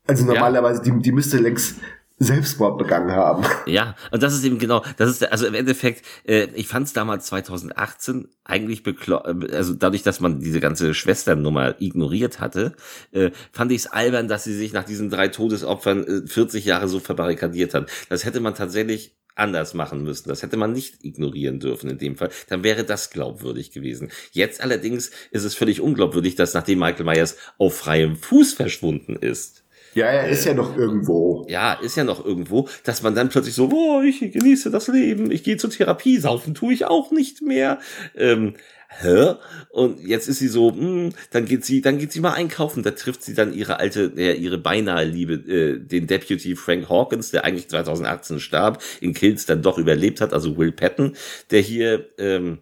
[0.06, 0.34] Also Ja.
[0.34, 1.76] normalerweise, die, die müsste längst
[2.18, 3.44] Selbstmord begangen haben.
[3.66, 6.86] Ja, und das ist eben genau, das ist, der- also im Endeffekt, äh, ich fand
[6.86, 12.74] es damals 2018 eigentlich beklo also dadurch, dass man diese ganze Schwesternnummer ignoriert hatte,
[13.10, 16.86] äh, fand ich es albern, dass sie sich nach diesen drei Todesopfern äh, 40 Jahre
[16.86, 17.90] so verbarrikadiert hat.
[18.08, 20.28] Das hätte man tatsächlich anders machen müssen.
[20.28, 22.28] Das hätte man nicht ignorieren dürfen in dem Fall.
[22.48, 24.10] Dann wäre das glaubwürdig gewesen.
[24.30, 29.61] Jetzt allerdings ist es völlig unglaubwürdig, dass nachdem Michael Myers auf freiem Fuß verschwunden ist,
[29.94, 31.46] Ja, er ist ja noch irgendwo.
[31.48, 35.30] ja, ist ja noch irgendwo, dass man dann plötzlich so, oh, ich genieße das Leben,
[35.30, 37.78] ich gehe zur Therapie, saufen tue ich auch nicht mehr.
[38.16, 38.54] Ähm,
[39.00, 39.34] hä?
[39.70, 42.92] Und jetzt ist sie so, hm, dann geht sie, dann geht sie mal einkaufen, da
[42.92, 47.44] trifft sie dann ihre alte, äh, ihre beinahe Liebe, äh, den Deputy Frank Hawkins, der
[47.44, 51.16] eigentlich 2018 starb, in Kills dann doch überlebt hat, also Will Patton,
[51.50, 52.58] der hier, ähm,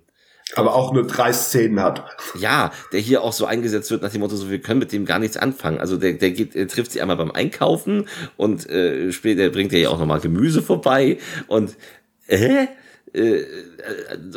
[0.57, 2.05] Aber auch nur drei Szenen hat.
[2.39, 5.05] ja, der hier auch so eingesetzt wird nach dem Motto, so wir können mit dem
[5.05, 5.79] gar nichts anfangen.
[5.79, 9.81] Also der, der geht, der trifft sie einmal beim Einkaufen und äh, später bringt er
[9.81, 11.77] ja auch nochmal Gemüse vorbei und
[12.27, 12.67] äh,
[13.13, 13.45] äh,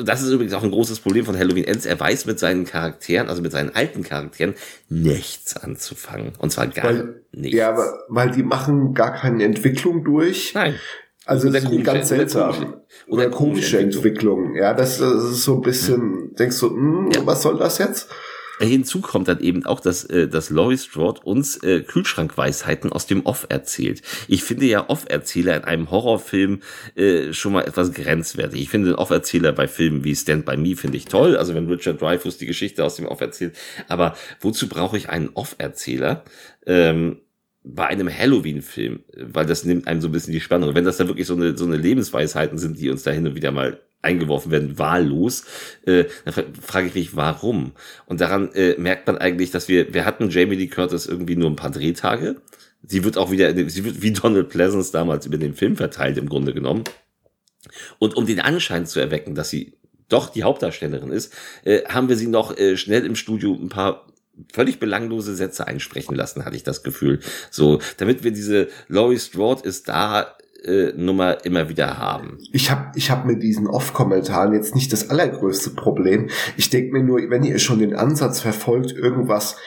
[0.03, 1.85] das ist übrigens auch ein großes Problem von Halloween Ends.
[1.85, 4.55] Er weiß mit seinen Charakteren, also mit seinen alten Charakteren,
[4.89, 6.33] nichts anzufangen.
[6.39, 7.57] Und zwar gar Weil, nichts.
[7.57, 10.53] ja, aber, weil die machen gar keine Entwicklung durch.
[10.53, 10.75] Nein.
[11.25, 12.75] Also das ist ganz seltsam.
[13.07, 14.55] Oder, komische komische Entwicklung.
[14.55, 17.25] Ja, das, das ist so ein bisschen, denkst du, hm, Ja.
[17.25, 18.09] was soll das jetzt?
[18.59, 23.25] Hinzu kommt dann eben auch, dass, äh, dass Laurie Strode uns äh, Kühlschrankweisheiten aus dem
[23.25, 24.01] Off erzählt.
[24.27, 26.61] Ich finde ja Off-Erzähler in einem Horrorfilm
[26.95, 28.61] äh, schon mal etwas grenzwertig.
[28.61, 31.67] Ich finde den Off-Erzähler bei Filmen wie Stand By Me finde ich toll, also wenn
[31.67, 33.55] Richard Dreyfuss die Geschichte aus dem Off erzählt.
[33.87, 36.23] Aber wozu brauche ich einen Off-Erzähler?
[36.65, 37.17] Ähm,
[37.63, 40.75] bei einem Halloween-Film, weil das nimmt einem so ein bisschen die Spannung.
[40.75, 43.35] Wenn das da wirklich so eine, so eine Lebensweisheiten sind, die uns da hin und
[43.35, 45.45] wieder mal eingeworfen werden, wahllos,
[45.85, 47.71] äh, dann fra- frage ich mich, warum?
[48.05, 51.49] Und daran äh, merkt man eigentlich, dass wir, wir hatten Jamie Lee Curtis irgendwie nur
[51.49, 52.41] ein paar Drehtage.
[52.85, 56.27] Sie wird auch wieder, sie wird wie Donald Pleasance damals über den Film verteilt im
[56.27, 56.83] Grunde genommen.
[57.97, 59.77] Und um den Anschein zu erwecken, dass sie
[60.09, 64.05] doch die Hauptdarstellerin ist, äh, haben wir sie noch äh, schnell im Studio ein paar
[64.51, 67.19] völlig belanglose Sätze einsprechen lassen, hatte ich das Gefühl.
[67.51, 72.37] So, damit wir diese Laurie Strode ist da äh, Nummer immer wieder haben.
[72.51, 76.29] Ich habe ich hab mit diesen Off-Kommentaren jetzt nicht das allergrößte Problem.
[76.57, 79.57] Ich denke mir nur, wenn ihr schon den Ansatz verfolgt, irgendwas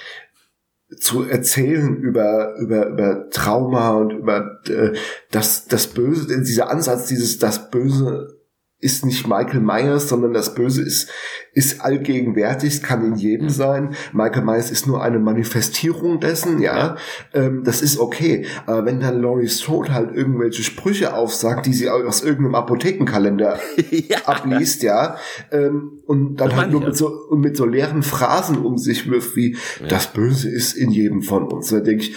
[0.99, 4.97] zu erzählen über über über Trauma und über äh,
[5.31, 8.36] das das Böse, dieser Ansatz, dieses das Böse
[8.79, 11.11] ist nicht Michael Myers, sondern das Böse ist
[11.57, 13.97] ist allgegenwärtig, kann in jedem sein.
[14.13, 16.97] Michael Myers ist nur eine Manifestierung dessen, ja.
[17.33, 18.45] Ähm, das ist okay.
[18.67, 23.59] Aber wenn dann Laurie Strode halt irgendwelche Sprüche aufsagt, die sie aus irgendeinem Apothekenkalender
[23.91, 24.19] ja.
[24.27, 25.17] abliest, ja,
[25.51, 29.11] ähm, und dann Das halt nur mit so, und mit so leeren Phrasen um sich
[29.11, 29.57] wirft, wie
[29.89, 31.71] das Böse ist in jedem von uns.
[31.71, 32.15] Da denke ich,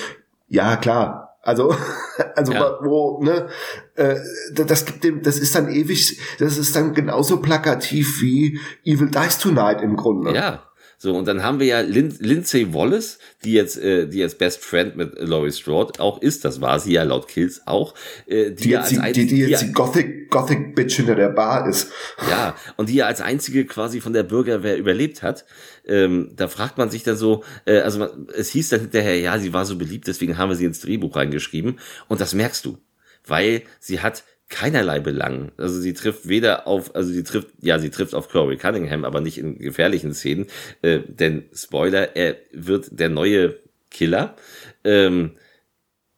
[0.49, 1.28] ja, klar.
[1.41, 1.73] Also,
[2.35, 2.77] also Ja.
[2.81, 3.47] wo, ne,
[3.95, 4.15] äh,
[4.53, 9.09] da- das gibt dem, das ist dann ewig, das ist dann genauso plakativ wie Evil
[9.09, 10.33] Dies Tonight im Grunde.
[10.33, 10.65] Ja.
[11.01, 14.61] So, und dann haben wir ja Lin Lindsay Wallace, die jetzt, äh, die jetzt Best
[14.65, 17.93] Friend mit Laurie Strode auch ist, das war sie ja laut Kills auch,
[18.27, 20.97] äh, die, Die ja jetzt die, als die, die einzige- jetzt die Gothic, Gothic Bitch
[20.97, 21.89] hinter der Bar ist.
[22.29, 25.45] Ja, und die ja als einzige quasi von der Bürgerwehr überlebt hat.
[25.89, 29.37] Ähm, da fragt man sich dann so, äh, also man, es hieß dann hinterher, ja,
[29.39, 31.79] sie war so beliebt, deswegen haben wir sie ins Drehbuch reingeschrieben.
[32.07, 32.77] Und das merkst du,
[33.25, 35.51] weil sie hat keinerlei Belang.
[35.57, 39.21] Also sie trifft weder auf, also sie trifft, ja, sie trifft auf Corey Cunningham, aber
[39.21, 40.47] nicht in gefährlichen Szenen.
[40.81, 43.57] Äh, denn Spoiler, er wird der neue
[43.91, 44.35] Killer.
[44.83, 45.31] Ähm,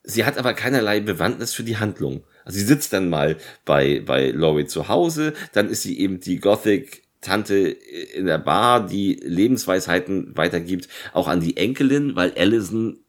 [0.04, 2.24] sie hat aber keinerlei Bewandtnis für die Handlung.
[2.44, 6.40] Also sie sitzt dann mal bei, bei Laurie zu Hause, dann ist sie eben die
[6.40, 13.00] Gothic Tante in der Bar, die Lebensweisheiten weitergibt, auch an die Enkelin, weil Allison,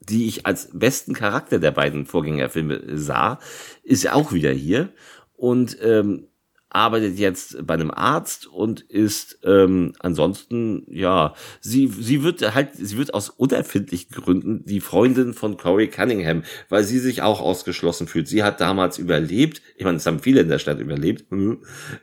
[0.00, 3.38] die ich als besten Charakter der beiden Vorgängerfilme sah,
[3.82, 4.92] ist ja auch wieder hier.
[5.36, 6.26] Und ähm,
[6.74, 12.98] arbeitet jetzt bei einem Arzt und ist ähm, ansonsten, ja, sie, sie wird halt, sie
[12.98, 18.26] wird aus unerfindlichen Gründen die Freundin von Corey Cunningham, weil sie sich auch ausgeschlossen fühlt.
[18.26, 21.26] Sie hat damals überlebt, ich meine, es haben viele in der Stadt überlebt,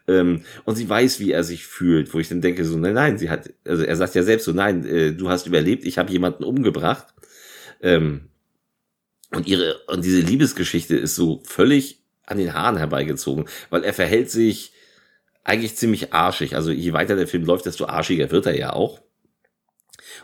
[0.07, 3.17] ähm, und sie weiß, wie er sich fühlt, wo ich dann denke, so, nein, nein,
[3.17, 6.12] sie hat, also er sagt ja selbst so, nein, äh, du hast überlebt, ich habe
[6.12, 7.13] jemanden umgebracht.
[7.81, 8.29] Ähm,
[9.34, 14.29] und ihre, und diese Liebesgeschichte ist so völlig an den Haaren herbeigezogen, weil er verhält
[14.29, 14.73] sich
[15.43, 16.55] eigentlich ziemlich arschig.
[16.55, 19.01] Also je weiter der Film läuft, desto arschiger wird er ja auch.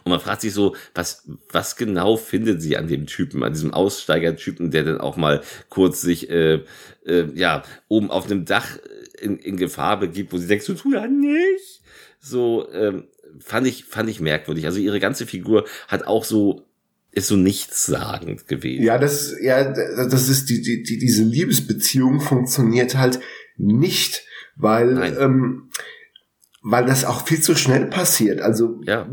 [0.04, 3.74] Und man fragt sich so, was, was genau findet sie an dem Typen, an diesem
[3.74, 6.64] Aussteigertypen, der dann auch mal kurz sich, äh,
[7.06, 8.78] äh, ja, oben auf einem Dach
[9.20, 11.82] in, in Gefahr begibt, wo sie denkt, so tu ja nicht.
[12.20, 13.08] So, ähm,
[13.40, 14.66] fand ich, fand ich merkwürdig.
[14.66, 16.67] Also ihre ganze Figur hat auch so
[17.18, 18.84] ist so nichtssagend gewesen.
[18.84, 23.20] Ja, das, ja, das ist die, die, die diese Liebesbeziehung funktioniert halt
[23.58, 24.24] nicht,
[24.56, 25.70] weil, ähm,
[26.64, 28.42] weil das auch viel zu schnell passiert.
[28.42, 29.08] Also Ja.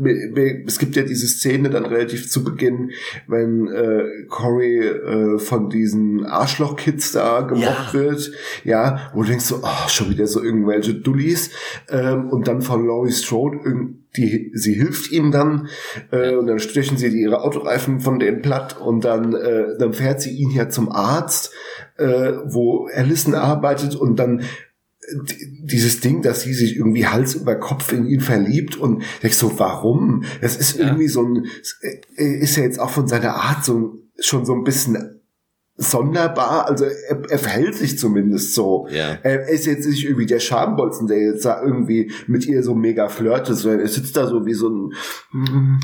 [0.67, 2.91] es gibt ja diese Szene dann relativ zu Beginn,
[3.27, 7.93] wenn äh, Corey äh, von diesen Arschloch-Kids da gemobbt Ja.
[7.93, 8.31] wird,
[8.65, 11.49] ja, wo du denkst so, oh, schon wieder so irgendwelche Dullis
[11.89, 15.67] ähm, und dann von Laurie Strode irgend- die, sie hilft ihm dann
[16.11, 20.21] äh, und dann stechen sie ihre Autoreifen von denen platt und dann, äh, dann fährt
[20.21, 21.51] sie ihn ja zum Arzt,
[21.97, 24.41] äh, wo Allison arbeitet und dann
[25.61, 29.59] dieses Ding, dass sie sich irgendwie Hals über Kopf in ihn verliebt und denkst so,
[29.59, 30.23] warum?
[30.41, 30.87] Das ist Ja.
[30.87, 31.45] irgendwie so ein,
[32.15, 35.14] ist ja jetzt auch von seiner Art so schon so ein bisschen
[35.77, 38.87] sonderbar, also er, er verhält sich zumindest so.
[38.89, 39.17] Ja.
[39.23, 43.09] Er ist jetzt nicht irgendwie der Schambolzen, der jetzt da irgendwie mit ihr so mega
[43.09, 44.93] flirtet, sondern er sitzt da so wie so ein,
[45.33, 45.79] mm,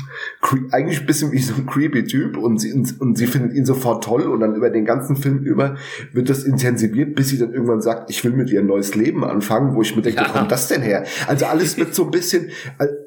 [0.70, 3.66] eigentlich ein bisschen wie so ein creepy Typ und sie, und, und sie findet ihn
[3.66, 5.76] sofort toll und dann über den ganzen Film über
[6.12, 9.24] wird das intensiviert, bis sie dann irgendwann sagt, ich will mit ihr ein neues Leben
[9.24, 10.28] anfangen, wo ich mir denke, Ja.
[10.28, 11.04] wo kommt das denn her?
[11.26, 12.48] Also alles wird so ein bisschen,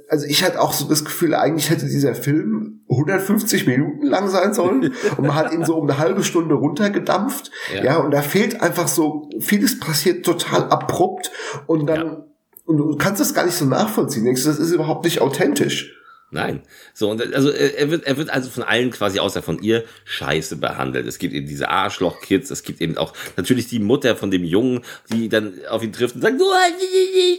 [0.09, 4.53] also ich hatte auch so das Gefühl, eigentlich hätte dieser Film 150 Minuten lang sein
[4.53, 7.51] sollen und man hat ihn so um eine halbe Stunde runtergedampft.
[7.75, 7.97] Ja, Ja.
[7.97, 11.31] und da fehlt einfach so, vieles passiert total abrupt
[11.67, 12.25] und dann, Ja.
[12.65, 14.25] und du kannst das gar nicht so nachvollziehen.
[14.25, 15.93] Denkst du, das ist überhaupt nicht authentisch.
[16.35, 16.63] Nein.
[16.93, 19.85] So, und also er er wird, er wird also von allen quasi außer von ihr
[20.03, 21.07] scheiße behandelt.
[21.07, 24.81] Es gibt eben diese Arschloch-Kids, es gibt eben auch natürlich die Mutter von dem Jungen,
[25.13, 26.45] die dann auf ihn trifft und sagt, du,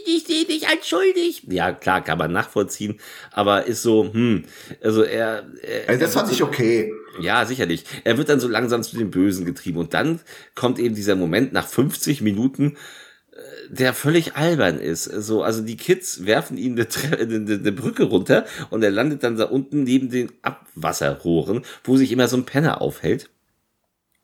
[0.07, 1.43] ich sehe dich als schuldig.
[1.47, 2.99] Ja, klar, kann man nachvollziehen,
[3.31, 4.45] aber ist so, hm,
[4.81, 6.91] also er, er Also das fand ich okay.
[7.19, 7.83] Ja, sicherlich.
[8.03, 9.77] Er wird dann so langsam zu den Bösen getrieben.
[9.77, 10.21] Und dann
[10.55, 13.06] kommt eben dieser Moment nach 50 Minuten, äh,
[13.69, 15.03] der völlig albern ist.
[15.05, 19.23] So, also die Kids werfen ihn eine, Tre eine, eine Brücke runter und er landet
[19.23, 23.29] dann da unten neben den Abwasserrohren, wo sich immer so ein Penner aufhält.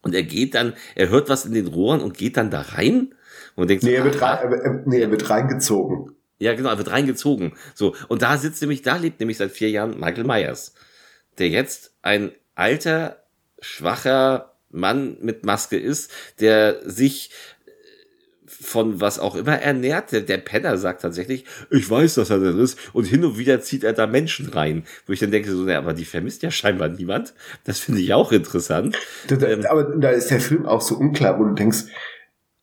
[0.01, 3.13] Und er geht dann, er hört was in den Rohren und geht dann da rein
[3.55, 6.15] und denkt Nee, er wird, rein, er, er- nee, er wird reingezogen.
[6.39, 7.53] Ja, genau, er wird reingezogen.
[7.73, 10.73] So, und da sitzt nämlich, da lebt nämlich seit vier Jahren Michael Myers,
[11.37, 13.23] der jetzt ein alter,
[13.59, 17.31] schwacher Mann mit Maske ist, der sich
[17.62, 17.62] äh,
[18.63, 20.11] von was auch immer ernährt.
[20.11, 22.79] Der, der Penner sagt tatsächlich, ich weiß, dass er das ist.
[22.93, 24.83] Und hin und wieder zieht er da Menschen rein.
[25.05, 27.33] Wo ich dann denke, so, na, aber die vermisst ja scheinbar niemand.
[27.65, 28.97] Das finde ich auch interessant.
[29.27, 29.65] Da, da, Ähm.
[29.69, 31.85] aber da ist der Film auch so unklar, wo du denkst,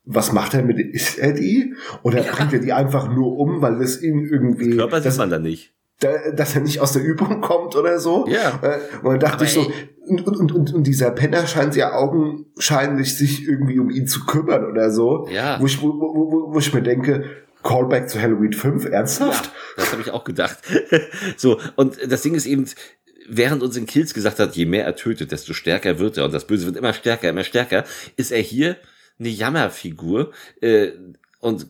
[0.03, 1.75] was macht er mit, ist er die?
[2.03, 2.31] Oder Ja.
[2.31, 5.73] bringt er die einfach nur um, weil es ihm irgendwie, Körper sieht man da nicht.
[6.01, 8.25] Da, dass er nicht aus der Übung kommt oder so?
[8.27, 8.59] Ja.
[8.61, 9.71] Äh, Und dann dachte Aber ich so,
[10.07, 14.65] und, und, und, und dieser Penner scheint ja augenscheinlich sich irgendwie um ihn zu kümmern
[14.65, 15.27] oder so.
[15.31, 15.59] Ja.
[15.61, 17.23] Wo ich, wo, wo, wo, wo ich mir denke,
[17.63, 19.45] Callback zu Halloween 5, ernsthaft?
[19.45, 20.57] Ja, das habe ich auch gedacht.
[21.37, 22.65] so, und das Ding ist eben,
[23.29, 26.33] während uns in Kills gesagt hat, je mehr er tötet, desto stärker wird er und
[26.33, 27.83] das Böse wird immer stärker, immer stärker,
[28.17, 28.77] ist er hier
[29.19, 30.93] eine Jammerfigur äh,
[31.39, 31.67] und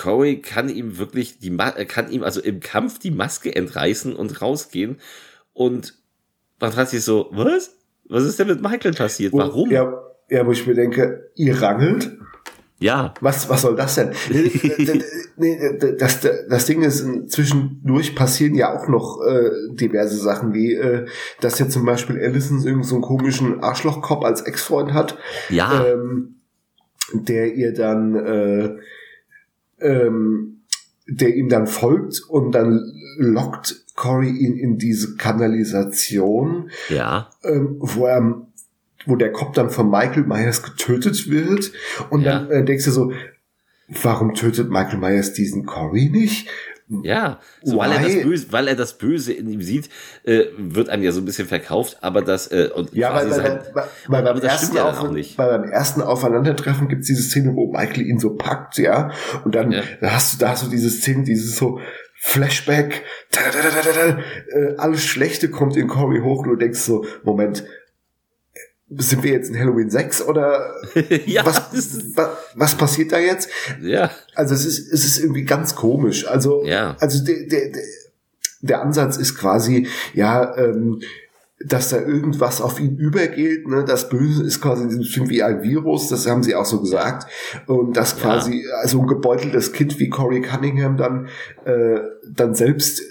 [0.00, 4.14] Corey kann ihm wirklich die Ma äh, kann ihm also im Kampf die Maske entreißen
[4.14, 4.96] und rausgehen
[5.52, 5.94] und
[6.58, 7.76] man fragt sich so, was?
[8.08, 9.32] Was ist denn mit Michael passiert?
[9.32, 9.70] Warum?
[9.70, 9.92] Ja,
[10.28, 12.10] ja, wo ich mir denke, ihr rangelt?
[12.78, 13.12] ja.
[13.20, 14.12] Was, was soll das denn?
[15.98, 21.06] Das, das, Ding ist, zwischendurch passieren ja auch noch äh, diverse Sachen, wie äh,
[21.40, 25.16] dass jetzt zum Beispiel Allison irgendeinen so einen komischen Arschlochkopf als Ex-Freund hat,
[25.48, 25.86] Ja.
[25.86, 26.40] ähm,
[27.14, 28.76] der ihr dann, äh,
[29.80, 30.62] ähm,
[31.06, 32.80] der ihm dann folgt und dann
[33.18, 37.30] lockt Cory ihn in diese Kanalisation ja.
[37.42, 38.46] ähm, wo er
[39.06, 41.72] wo der Kopf dann von Michael Myers getötet wird
[42.10, 42.40] und Ja.
[42.40, 43.12] dann äh, denkst du so
[43.88, 46.48] warum tötet Michael Myers diesen Corey nicht?
[47.04, 49.88] Ja, so, weil er das Böse, weil er das Böse in ihm sieht,
[50.24, 53.60] äh, wird einem ja so ein bisschen verkauft, aber das äh, und Ja, weil, sein-
[53.74, 55.38] weil, weil beim, ersten ja auch nicht.
[55.38, 59.12] weil beim ersten Aufeinandertreffen gibt's diese Szene, wo Michael ihn so packt, ja,
[59.44, 59.82] und dann Ja.
[60.00, 61.78] da hast du, da hast du diese Szene, dieses so
[62.22, 66.48] Flashback, da, da, da, da, da, da, äh, alles Schlechte kommt in Corey hoch und
[66.50, 67.64] du denkst so, Moment,
[68.98, 70.74] sind wir jetzt in Halloween 6 oder
[71.26, 71.62] Ja, was,
[72.14, 73.48] was, was passiert da jetzt?
[73.80, 76.26] Ja, Also es ist, es ist irgendwie ganz komisch.
[76.26, 76.96] Also, Ja.
[77.00, 77.70] also der, der,
[78.62, 81.00] der, Ansatz ist quasi, ja, ähm,
[81.64, 83.68] dass da irgendwas auf ihn übergeht.
[83.68, 83.84] Ne?
[83.86, 84.84] Das Böse ist quasi
[85.28, 87.30] wie ein Virus, das haben sie auch so gesagt.
[87.66, 88.22] Und das Ja.
[88.22, 91.28] quasi, also ein gebeuteltes Kind wie Corey Cunningham dann,
[91.64, 93.02] äh, dann selbst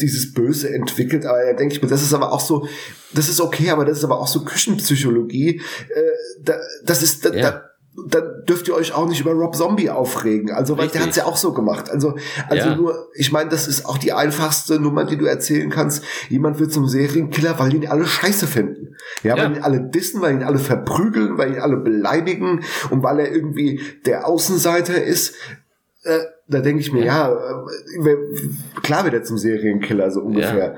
[0.00, 2.66] dieses Böse entwickelt, aber da denke ich mir, das ist aber auch so,
[3.12, 5.60] das ist okay, aber das ist aber auch so Küchenpsychologie.
[5.94, 6.00] Äh,
[6.42, 7.42] da, das ist, da, Ja.
[7.50, 7.64] da,
[8.08, 10.52] dann dürft ihr euch auch nicht über Rob Zombie aufregen.
[10.52, 11.06] Also, weil der Richtig.
[11.06, 11.90] hat's ja auch so gemacht.
[11.90, 12.16] Also,
[12.48, 12.74] also Ja.
[12.76, 16.04] nur, ich meine, das ist auch die einfachste Nummer, die du erzählen kannst.
[16.28, 18.96] Jemand wird zum Serienkiller, weil ihn alle scheiße finden.
[19.22, 19.44] Ja, Ja.
[19.44, 23.32] weil ihn alle dissen, weil ihn alle verprügeln, weil ihn alle beleidigen und weil er
[23.32, 25.34] irgendwie der Außenseiter ist.
[26.04, 27.36] Äh, da denke ich mir, ja, äh,
[28.00, 28.16] wer-
[28.82, 30.76] klar wird er zum Serienkiller, so ungefähr.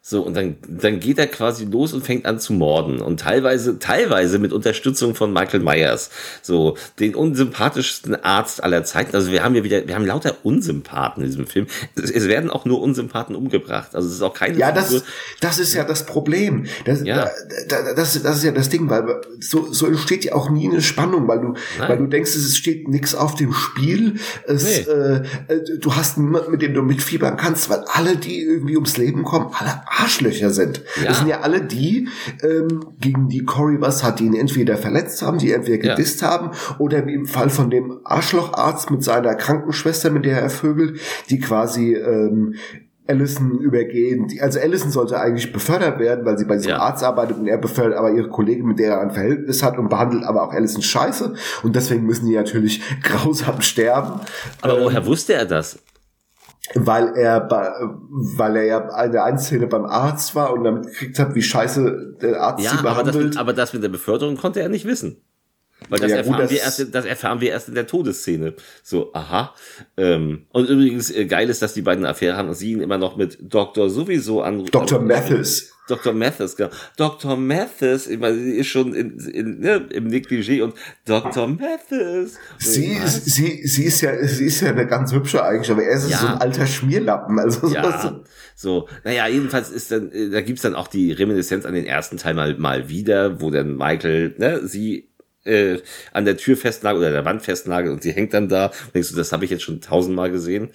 [0.00, 3.78] So und dann dann geht er quasi los und fängt an zu morden und teilweise
[3.78, 6.10] teilweise mit Unterstützung von Michael Myers,
[6.42, 9.14] so den unsympathischsten Arzt aller Zeiten.
[9.14, 11.66] Also wir haben ja wieder wir haben lauter Unsympathen in diesem Film.
[11.96, 13.94] Es, es werden auch nur Unsympathen umgebracht.
[13.94, 15.02] Also es ist auch keine Ja, das,
[15.40, 16.66] das ist ja das Problem.
[16.84, 17.28] Das, Ja.
[17.68, 20.68] da, da, das, das ist ja das Ding, weil so, so entsteht ja auch nie
[20.68, 21.88] eine Spannung, weil du, Nein.
[21.88, 24.14] weil du denkst, es steht nichts auf dem Spiel.
[24.46, 24.92] Es, Nee.
[24.92, 28.96] äh, äh, du hast niemanden, mit dem du mitfiebern kannst, weil alle, die irgendwie ums
[28.96, 30.82] Leben kommen, alle Arschlöcher sind.
[31.00, 31.08] Ja.
[31.08, 32.08] Das sind ja alle die,
[32.42, 35.94] ähm, gegen die Cory was hat, die ihn entweder verletzt haben, die entweder Ja.
[35.94, 40.50] gedisst haben, oder wie im Fall von dem Arschlocharzt mit seiner Krankenschwester, mit der er
[40.50, 42.54] vögelt, die quasi ähm,
[43.06, 44.28] Allison übergehen.
[44.42, 46.78] Also Allison sollte eigentlich befördert werden, weil sie bei diesem Ja.
[46.80, 49.88] Arzt arbeitet und er befördert aber ihre Kollegin, mit der er ein Verhältnis hat und
[49.88, 51.32] behandelt aber auch Allison scheiße.
[51.62, 54.20] Und deswegen müssen die natürlich grausam sterben.
[54.60, 55.78] Aber Ähm, woher wusste er das?
[56.74, 57.70] Weil er bei,
[58.36, 61.42] weil er ja in der einen Szene beim Arzt war und damit gekriegt hat, wie
[61.42, 63.24] scheiße der Arzt Ja, sie aber das, behandelt.
[63.30, 65.22] mit, aber das mit der Beförderung konnte er nicht wissen.
[65.88, 68.54] Weil das, Ja, gut, erfahren das- wir erst, das erfahren wir erst in der Todesszene.
[68.82, 69.54] So, aha.
[69.96, 72.80] Ähm, und übrigens, äh, geil ist, dass die beiden eine Affäre haben und sie ihn
[72.80, 73.88] immer noch mit Dr.
[73.88, 74.70] sowieso anrufen.
[74.72, 75.00] Dr.
[75.00, 75.72] Mathis.
[75.88, 76.12] Dr.
[76.12, 76.70] Mathis, genau.
[76.96, 77.36] Dr.
[77.36, 80.74] Mathis, ich meine, sie ist schon in, in, ne, im Negligé und
[81.04, 81.46] Dr.
[81.48, 82.38] Mathis.
[82.58, 85.82] Sie, Und- ist, sie, sie ist ja, sie ist ja eine ganz hübsche eigentlich, aber
[85.82, 86.18] er ist Ja.
[86.18, 87.38] so ein alter Schmierlappen.
[87.38, 88.20] Also so- Ja,
[88.54, 92.16] so, naja, jedenfalls ist dann, äh, da gibt's dann auch die Reminiszenz an den ersten
[92.16, 95.08] Teil mal, mal wieder, wo dann Michael, ne, sie
[95.44, 95.78] äh,
[96.12, 99.10] an der Tür festnagelt oder der Wand festnagelt und sie hängt dann da und denkst
[99.10, 100.68] du, das habe ich jetzt schon tausendmal gesehen.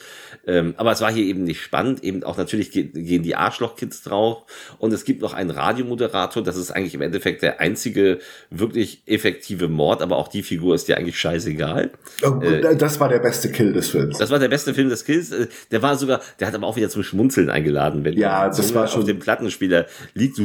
[0.46, 4.02] Ähm, aber es war hier eben nicht spannend, eben auch natürlich ge gehen die Arschlochkids
[4.04, 4.44] drauf
[4.78, 9.70] und es gibt noch einen Radiomoderator, das ist eigentlich im Endeffekt der einzige wirklich effektive
[9.70, 11.92] Mord, aber auch die Figur ist dir eigentlich scheißegal.
[12.24, 14.18] Und Äh, das war der beste Kill des Films.
[14.18, 15.32] Das war der beste Film des Kills.
[15.32, 18.04] Äh, Der war sogar, der hat aber auch wieder zum Schmunzeln eingeladen.
[18.04, 20.38] Wenn Ja, das Zunge war schon- auf dem Plattenspieler liegt,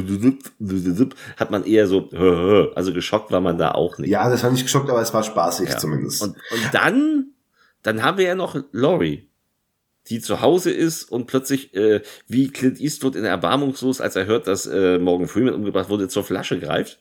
[1.36, 2.08] hat man eher so,
[2.74, 4.10] also geschockt war man da auch nicht.
[4.10, 5.76] ja, das war nicht geschockt, aber es war spaßig Ja.
[5.78, 6.22] zumindest.
[6.22, 7.26] Und, und dann,
[7.82, 9.27] dann haben wir ja noch Laurie,
[10.08, 14.46] die zu Hause ist und plötzlich, äh, wie Clint Eastwood in Erbarmungslos, als er hört,
[14.46, 17.00] dass äh, Morgan Freeman umgebracht wurde, zur Flasche greift.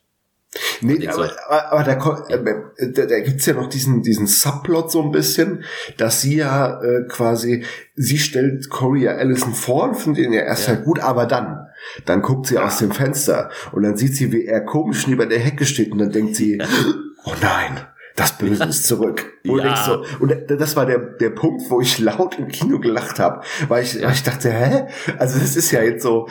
[0.82, 2.36] Nee, aber, aber, aber da,
[2.78, 5.64] äh, da, da gibt's ja noch diesen, diesen Subplot so ein bisschen,
[5.98, 7.66] dass sie ja äh, quasi,
[7.96, 10.76] sie stellt Corey ja Allison vor und findet ihn ja erst Ja.
[10.76, 11.68] halt gut, aber dann,
[12.06, 15.40] dann guckt sie aus dem Fenster und dann sieht sie, wie er komisch neben der
[15.40, 16.60] Hecke steht und dann denkt sie,
[17.26, 17.82] oh nein,
[18.18, 19.38] das Böse ist zurück.
[19.48, 19.76] Und, Ja.
[19.78, 23.84] so, und das war der, der Punkt, wo ich laut im Kino gelacht habe, weil
[23.84, 24.88] ich, weil ich dachte, hä?
[25.18, 26.28] Also das ist ja jetzt so,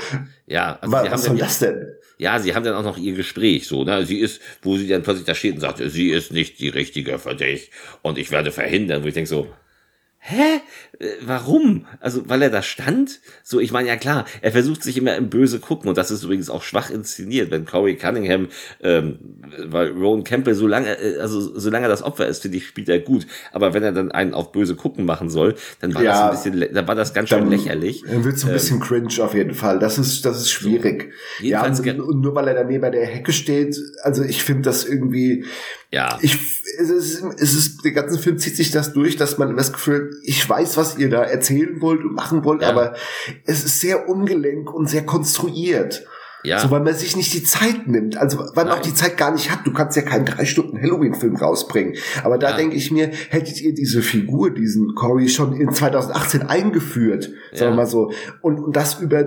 [0.46, 1.86] Ja, also wa- sie haben was dann soll ja- das denn?
[2.18, 4.04] Ja, sie haben dann auch noch ihr Gespräch, so, ne?
[4.06, 7.18] Sie ist, wo sie dann plötzlich da steht und sagt, sie ist nicht die richtige
[7.18, 7.70] für dich
[8.02, 9.46] und ich werde verhindern, wo ich denke so,
[10.28, 10.60] hä?
[10.98, 11.86] Äh, Warum?
[12.00, 13.20] Also, weil er da stand?
[13.44, 16.22] So, ich meine, ja klar, er versucht sich immer im Böse gucken und das ist
[16.24, 18.48] übrigens auch schwach inszeniert, wenn Corey Cunningham,
[18.82, 19.18] ähm,
[19.66, 22.98] weil Rowan Campbell, solange, äh, also, solange er das Opfer ist, finde ich, spielt er
[23.00, 23.26] gut.
[23.52, 26.30] Aber wenn er dann einen auf Böse gucken machen soll, dann war Ja.
[26.30, 28.02] das ein bisschen, dann war das ganz schön lächerlich.
[28.06, 29.78] Dann wird so ein bisschen cringe auf jeden Fall.
[29.78, 31.12] Das ist, das ist schwierig.
[31.40, 34.84] Ja, Jedenfalls und, und nur weil er daneben der Hecke steht, also ich finde das
[34.84, 35.44] irgendwie,
[35.92, 36.18] Ja.
[36.22, 36.38] ich,
[36.78, 40.10] es ist, es ist, den ganzen Film zieht sich das durch, dass man das Gefühl,
[40.22, 42.70] ich weiß, was ihr da erzählen wollt und machen wollt, Ja.
[42.70, 42.94] aber
[43.44, 46.04] es ist sehr ungelenk und sehr konstruiert.
[46.44, 46.60] Ja.
[46.60, 48.16] So, weil man sich nicht die Zeit nimmt.
[48.18, 48.74] Also, weil man Nein.
[48.78, 49.66] auch die Zeit gar nicht hat.
[49.66, 51.96] Du kannst ja keinen drei Stunden Halloween-Film rausbringen.
[52.22, 52.56] Aber da Ja.
[52.56, 57.70] denke ich mir, hättet ihr diese Figur, diesen Corey, schon in 2018 eingeführt, sagen Ja.
[57.70, 58.12] wir mal so,
[58.42, 59.24] und, und das über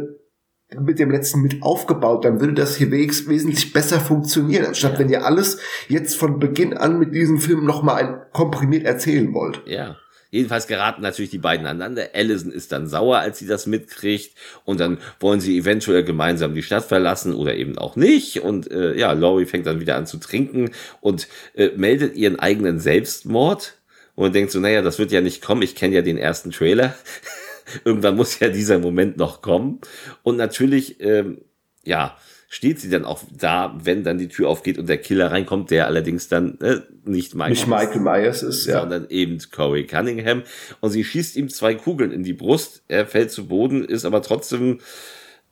[0.80, 5.00] mit dem letzten mit aufgebaut, dann würde das hier wegs- wesentlich besser funktionieren, anstatt Ja.
[5.00, 9.64] wenn ihr alles jetzt von Beginn an mit diesem Film nochmal komprimiert erzählen wollt.
[9.66, 9.96] Ja.
[10.32, 12.10] Jedenfalls geraten natürlich die beiden aneinander.
[12.14, 14.36] Allison ist dann sauer, als sie das mitkriegt.
[14.64, 18.42] Und dann wollen sie eventuell gemeinsam die Stadt verlassen oder eben auch nicht.
[18.42, 20.72] Und äh, ja, Laurie fängt dann wieder an zu trinken
[21.02, 23.76] und äh, meldet ihren eigenen Selbstmord.
[24.16, 25.62] Und denkt so, naja, das wird ja nicht kommen.
[25.62, 26.94] Ich kenne ja den ersten Trailer.
[27.86, 29.80] Irgendwann muss ja dieser Moment noch kommen.
[30.24, 31.42] Und natürlich, ähm,
[31.86, 32.18] ja,
[32.52, 35.86] steht sie dann auch da, wenn dann die Tür aufgeht und der Killer reinkommt, der
[35.86, 38.80] allerdings dann äh, nicht Michael Nicht Michael Myers ist, ja.
[38.80, 40.42] sondern eben Corey Cunningham.
[40.82, 42.84] Und sie schießt ihm zwei Kugeln in die Brust.
[42.88, 44.80] Er fällt zu Boden, ist aber trotzdem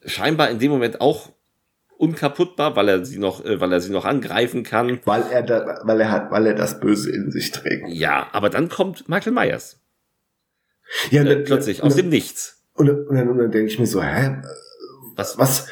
[0.04, 1.30] scheinbar in dem Moment auch
[1.98, 4.98] unkaputtbar, weil er sie noch, äh, weil er sie noch angreifen kann.
[5.04, 7.88] Weil er da, weil er hat, weil er das Böse in sich trägt.
[7.90, 9.80] Ja, aber dann kommt Michael Myers.
[11.10, 12.64] Ja, Äh, plötzlich, aus dem Nichts.
[12.74, 14.42] Und, dann- und dann, und dann denke ich mir so, hä,
[15.16, 15.66] Was, was,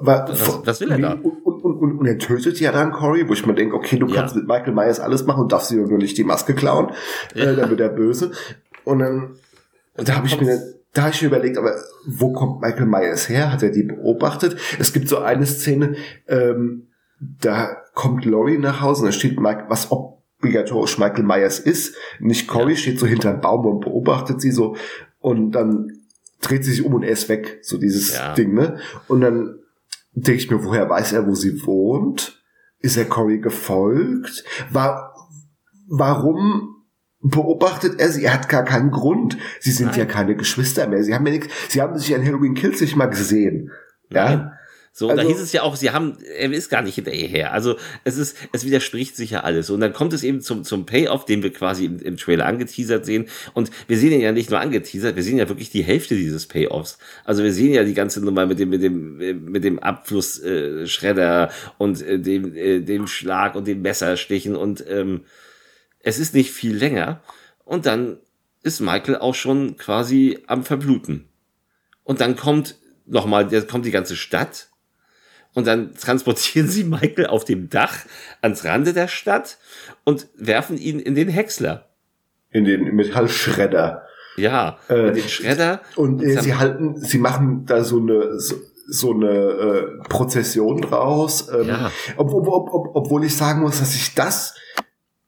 [0.00, 1.12] wa- Was- was will er da?
[1.14, 4.06] Und, und, und, und, er tötet ja dann Corey, wo ich mir denke, okay, du
[4.06, 4.16] Ja.
[4.16, 6.92] kannst mit Michael Myers alles machen und darfst dir nur nicht die Maske klauen,
[7.34, 7.44] Ja.
[7.52, 8.32] äh, dann wird er böse.
[8.84, 9.36] Und dann,
[9.96, 10.60] und da habe ich mir,
[10.92, 11.74] da habe ich mir überlegt, aber
[12.06, 13.52] wo kommt Michael Myers her?
[13.52, 14.56] Hat er die beobachtet?
[14.78, 15.96] Es gibt so eine Szene,
[16.28, 16.88] ähm,
[17.18, 21.94] da kommt Laurie nach Hause und da steht Mike, was obligatorisch Michael Myers ist.
[22.20, 22.76] Nicht Corey Ja.
[22.76, 24.76] steht so hinterm Baum und beobachtet sie so
[25.18, 25.92] und dann
[26.42, 28.34] dreht sie sich um und er ist weg, so dieses Ja.
[28.34, 28.78] Ding, ne?
[29.08, 29.58] Und dann
[30.16, 32.42] denke ich mir, woher weiß er, wo sie wohnt?
[32.80, 34.44] Ist er Corey gefolgt?
[34.70, 35.14] War,
[35.88, 36.76] warum
[37.20, 38.24] beobachtet er sie?
[38.24, 39.36] Er hat gar keinen Grund.
[39.60, 39.98] Sie sind Nein.
[40.00, 41.02] ja keine Geschwister mehr.
[41.02, 43.70] Sie haben ja nichts, sie haben sich an Halloween Kills nicht mal gesehen.
[44.10, 44.36] Ja?
[44.36, 44.52] Nein.
[44.98, 47.52] So, und da Also- hieß es ja auch, sie haben, er ist gar nicht hinterher.
[47.52, 49.68] Also es ist, es widerspricht sich ja alles.
[49.68, 53.04] Und dann kommt es eben zum, zum Payoff, den wir quasi im, im Trailer angeteasert
[53.04, 53.26] sehen.
[53.52, 56.46] Und wir sehen ihn ja nicht nur angeteasert, wir sehen ja wirklich die Hälfte dieses
[56.46, 56.96] Payoffs.
[57.26, 60.86] Also wir sehen ja die ganze Nummer mit dem, mit dem, mit dem Abflussschredder äh,
[60.86, 65.24] Schredder und äh, dem, äh, dem Schlag und den Messerstichen und ähm,
[66.00, 67.20] es ist nicht viel länger.
[67.66, 68.16] Und dann
[68.62, 71.28] ist Michael auch schon quasi am Verbluten.
[72.02, 74.70] Und dann kommt nochmal, da kommt die ganze Stadt.
[75.56, 77.94] Und dann transportieren sie Michael auf dem Dach
[78.42, 79.56] ans Rande der Stadt
[80.04, 81.86] und werfen ihn in den Häcksler.
[82.50, 84.02] In den Metallschredder.
[84.36, 85.80] Ja, Äh, in den Schredder.
[85.96, 88.54] Und äh, dann- sie halten, sie machen da so eine, so,
[88.86, 91.48] so eine äh, Prozession draus.
[91.48, 91.90] Ähm, Ja.
[92.18, 94.54] ob, ob, ob, obwohl ich sagen muss, dass ich das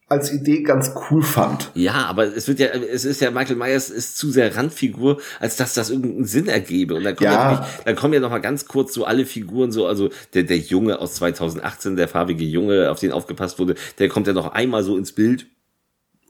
[0.09, 1.71] als Idee ganz cool fand.
[1.75, 5.57] Ja, aber es wird ja, es ist ja, Michael Myers ist zu sehr Randfigur, als
[5.57, 6.95] dass das irgendeinen Sinn ergebe.
[6.95, 7.59] Und dann kommen ja, Ja.
[7.59, 10.59] wirklich, dann kommen ja noch mal ganz kurz so alle Figuren so, also der, der
[10.59, 14.83] Junge aus 2018, der farbige Junge, auf den aufgepasst wurde, der kommt ja noch einmal
[14.83, 15.47] so ins Bild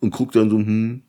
[0.01, 1.03] und guckt dann so, hm.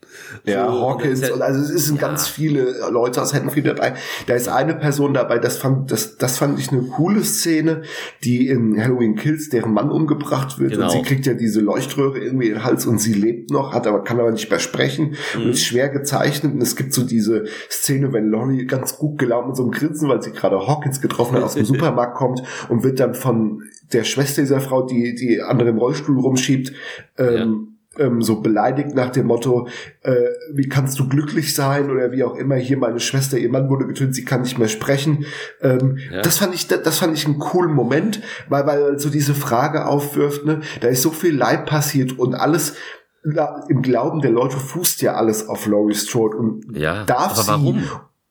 [0.43, 2.07] Ja, so, Hawkins, und ja- also es sind Ja.
[2.07, 3.93] ganz viele Leute aus Haddonfield dabei.
[4.25, 7.83] Da ist eine Person dabei, das fand, das, das fand ich eine coole Szene,
[8.23, 10.85] die in Halloween Kills, deren Mann umgebracht wird Genau.
[10.85, 13.85] und sie kriegt ja diese Leuchtröhre irgendwie in den Hals und sie lebt noch, hat
[13.85, 15.41] aber, kann aber nicht mehr sprechen Mhm.
[15.43, 19.49] und ist schwer gezeichnet und es gibt so diese Szene, wenn Laurie ganz gut gelaunt
[19.49, 22.83] mit so einem Grinsen, weil sie gerade Hawkins getroffen hat, aus dem Supermarkt kommt und
[22.83, 23.61] wird dann von
[23.93, 26.73] der Schwester dieser Frau, die, die andere im Rollstuhl rumschiebt,
[27.19, 29.67] ähm, ähm, so beleidigt nach dem Motto,
[30.03, 30.15] äh,
[30.53, 33.87] wie kannst du glücklich sein oder wie auch immer, hier meine Schwester, ihr Mann wurde
[33.87, 35.25] getötet, sie kann nicht mehr sprechen.
[35.61, 36.21] Ähm, Ja.
[36.21, 40.45] Das fand ich, das fand ich einen coolen Moment, weil, weil so diese Frage aufwirft,
[40.45, 42.75] ne, da ist so viel Leid passiert und alles
[43.23, 47.41] na, im Glauben der Leute fußt ja alles auf Laurie Strode und Ja, darf aber
[47.41, 47.83] sie, warum?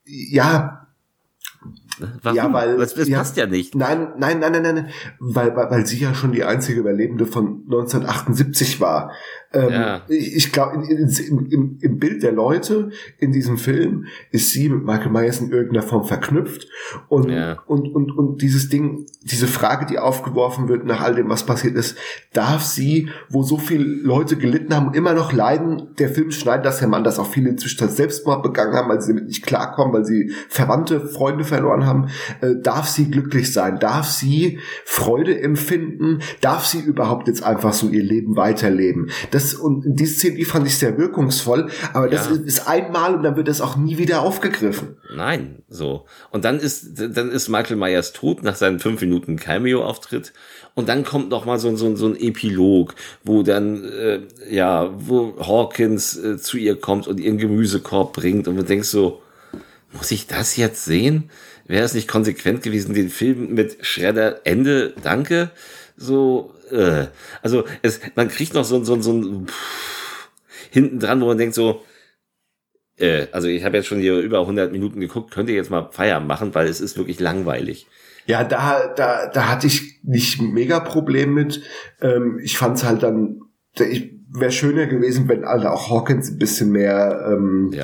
[0.04, 0.86] ja,
[2.22, 2.36] Warum?
[2.36, 3.74] ja, weil das, das ja, passt ja nicht.
[3.74, 4.88] Nein, nein, nein, nein, nein,
[5.18, 9.10] weil, weil, weil sie ja schon die einzige Überlebende von 1978 war.
[9.52, 10.02] Ähm, Ja.
[10.08, 15.40] Ich, glaube, im, im Bild der Leute in diesem Film ist sie mit Michael Myers
[15.40, 16.68] in irgendeiner Form verknüpft
[17.08, 17.58] und, Ja.
[17.66, 21.76] und, und, und dieses Ding, diese Frage, die aufgeworfen wird nach all dem, was passiert
[21.76, 21.96] ist,
[22.32, 26.80] darf sie, wo so viele Leute gelitten haben immer noch leiden, der Film schneidet das
[26.80, 30.04] ja an, dass auch viele inzwischen Selbstmord begangen haben, weil sie damit nicht klarkommen, weil
[30.04, 32.08] sie Verwandte, Freunde verloren haben,
[32.40, 37.88] äh, darf sie glücklich sein, darf sie Freude empfinden, darf sie überhaupt jetzt einfach so
[37.88, 39.10] ihr Leben weiterleben.
[39.30, 42.32] Das, und diese Szene, die fand ich sehr wirkungsvoll, aber das Ja.
[42.32, 44.96] ist, ist einmal und dann wird das auch nie wieder aufgegriffen.
[45.14, 46.06] Nein, so.
[46.30, 50.32] Und dann ist, dann ist Michael Myers tot nach seinem fünf Minuten Cameo-Auftritt.
[50.74, 54.20] Und dann kommt noch mal so, ein- so, ein- so ein Epilog, wo dann, äh,
[54.50, 59.20] ja, wo Hawkins äh, zu ihr kommt und ihren Gemüsekorb bringt und man denkt so,
[59.92, 61.30] muss ich das jetzt sehen?
[61.66, 65.50] Wäre es nicht konsequent gewesen, den Film mit Schredder Ende, danke,
[65.98, 67.06] so, äh,
[67.42, 70.30] also es, man kriegt noch so, so, so ein pff,
[70.70, 71.82] hinten dran, wo man denkt so,
[72.96, 75.90] äh, also ich habe jetzt schon hier über 100 Minuten geguckt, könnt ihr jetzt mal
[75.90, 77.86] Feierabend machen, weil es ist wirklich langweilig.
[78.26, 81.62] Ja, da, da, da hatte ich nicht mega Problem mit.
[82.00, 83.40] Ähm, ich fand's halt dann,
[83.74, 87.82] wäre schöner gewesen, wenn alle auch Hawkins ein bisschen mehr, ähm, Ja.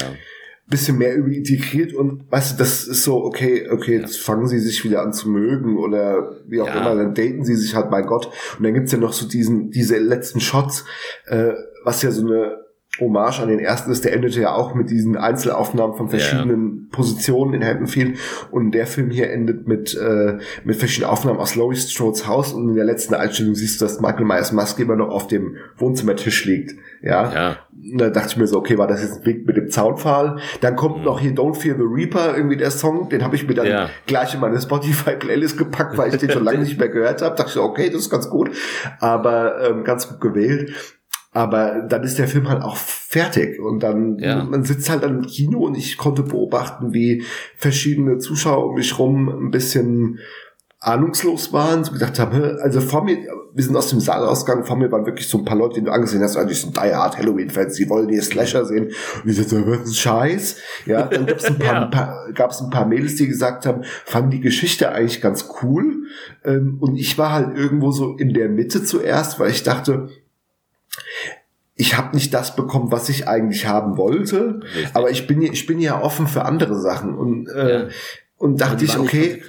[0.66, 4.58] Bisschen mehr irgendwie integriert und weißt du, das ist so, okay, okay, jetzt fangen sie
[4.58, 6.80] sich wieder an zu mögen oder wie auch Ja.
[6.80, 8.30] immer, dann daten sie sich halt, mein Gott.
[8.58, 10.84] Und dann gibt's ja noch so diesen, diese letzten Shots,
[11.26, 11.52] äh,
[11.84, 12.63] was ja so eine
[13.00, 17.54] Hommage an den ersten ist, der endete ja auch mit diesen Einzelaufnahmen von verschiedenen Positionen
[17.54, 18.18] in Haddonfield
[18.50, 22.68] und der Film hier endet mit, äh, mit verschiedenen Aufnahmen aus Laurie Strodes Haus und
[22.70, 26.44] in der letzten Einstellung siehst du, dass Michael Myers Maske immer noch auf dem Wohnzimmertisch
[26.44, 26.74] liegt.
[27.02, 27.32] Ja.
[27.32, 27.56] Ja.
[27.72, 30.38] Und da dachte ich mir so, okay, war das jetzt ein Wink mit dem Zaunpfahl?
[30.60, 33.54] Dann kommt noch hier Don't Fear the Reaper, irgendwie der Song, den habe ich mir
[33.54, 33.90] dann Ja.
[34.06, 37.34] gleich in meine Spotify-Playlist gepackt, weil ich den schon lange nicht mehr gehört habe.
[37.36, 38.50] Dachte ich, so, okay, das ist ganz gut,
[39.00, 40.72] aber ähm, ganz gut gewählt.
[41.34, 44.44] Aber dann ist der Film halt auch fertig und dann Ja.
[44.44, 47.24] man sitzt halt dann im Kino und ich konnte beobachten, wie
[47.56, 50.20] verschiedene Zuschauer um mich rum ein bisschen
[50.80, 53.16] ahnungslos waren, so gedacht haben, also vor mir,
[53.54, 55.86] wir sind aus dem Saal rausgegangen, vor mir waren wirklich so ein paar Leute, die
[55.86, 58.90] du angesehen hast, die sind Die Hard Halloween-Fans, die wollen die Slasher sehen.
[59.24, 60.56] Und ich so, was ist ein Scheiß?
[60.84, 61.82] Ja, dann gab's ein paar, Ja.
[61.84, 66.04] ein paar, gab's ein paar Mädels, die gesagt haben, fanden die Geschichte eigentlich ganz cool.
[66.44, 70.10] Ähm, Und ich war halt irgendwo so in der Mitte zuerst, weil ich dachte,
[71.76, 74.94] ich habe nicht das bekommen, was ich eigentlich haben wollte, Richtig.
[74.94, 77.88] aber ich bin ja, ich bin ja offen für andere Sachen und äh, Ja.
[78.36, 79.42] und dachte ich, okay,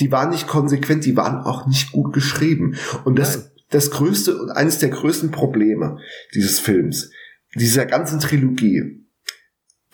[0.00, 2.76] die waren nicht konsequent, die waren auch nicht gut geschrieben.
[3.04, 3.46] Und das, Nein.
[3.70, 5.98] das größte und eines der größten Probleme
[6.34, 7.10] dieses Films,
[7.54, 9.04] dieser ganzen Trilogie,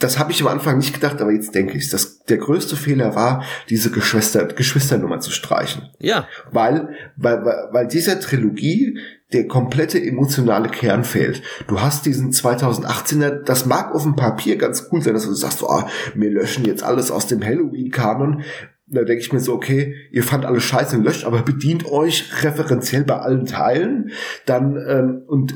[0.05, 3.15] das habe ich am Anfang nicht gedacht, aber jetzt denke ich, dass der größte Fehler
[3.15, 5.89] war, diese Geschwister, Geschwisternummer zu streichen.
[5.99, 8.99] Ja, Weil, weil, weil, weil dieser Trilogie
[9.33, 11.43] der komplette emotionale Kern fehlt.
[11.69, 15.61] Du hast diesen 2018er, das mag auf dem Papier ganz cool sein, dass du sagst,
[15.61, 18.43] so, ah, wir löschen jetzt alles aus dem Halloween-Kanon.
[18.87, 22.45] Da denke ich mir so, okay, ihr fand alles scheiße und löscht, aber bedient euch
[22.45, 24.11] referenziell bei allen Teilen.
[24.45, 25.55] Dann, ähm, und,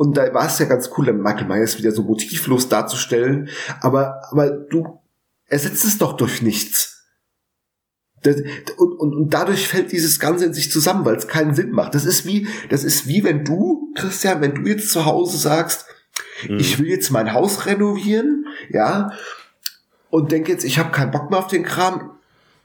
[0.00, 3.50] und da war es ja ganz cool, dann Michael Myers wieder so motivlos darzustellen.
[3.82, 4.98] Aber, aber du
[5.46, 7.04] ersetzt es doch durch nichts.
[8.22, 8.36] Das,
[8.78, 11.94] und, und, und dadurch fällt dieses Ganze in sich zusammen, weil es keinen Sinn macht.
[11.94, 15.84] Das ist wie, das ist wie wenn du, Christian, wenn du jetzt zu Hause sagst,
[16.48, 19.10] ich will jetzt mein Haus renovieren, ja,
[20.08, 22.12] und denke jetzt, ich habe keinen Bock mehr auf den Kram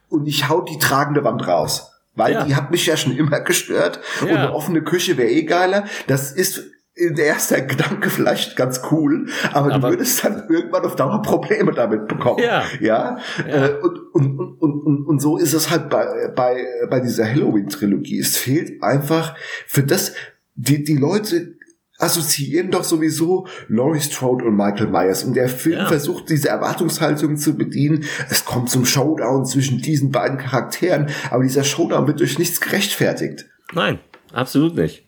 [0.08, 1.92] und ich hau die tragende Wand raus.
[2.16, 2.46] Weil Ja.
[2.46, 4.36] die hat mich ja schon immer gestört und Ja.
[4.36, 5.84] eine offene Küche wäre eh geiler.
[6.08, 10.96] Das ist der erster Gedanke vielleicht ganz cool, aber, Aber- du würdest dann irgendwann auf
[10.96, 12.40] Dauer Probleme damit bekommen.
[12.42, 12.64] Ja.
[12.80, 13.18] Ja.
[13.48, 13.66] Ja.
[13.68, 18.20] Äh, und, und, und, und, und, so ist es halt bei, bei, bei dieser Halloween-Trilogie.
[18.20, 19.36] Es fehlt einfach
[19.68, 20.14] für das,
[20.56, 21.56] die, die Leute
[21.98, 25.24] assoziieren doch sowieso Laurie Strode und Michael Myers.
[25.24, 25.86] Und der Film Ja.
[25.88, 28.04] versucht, diese Erwartungshaltung zu bedienen.
[28.30, 33.46] Es kommt zum Showdown zwischen diesen beiden Charakteren, aber dieser Showdown wird durch nichts gerechtfertigt.
[33.74, 34.00] nein,
[34.34, 35.06] absolut nicht.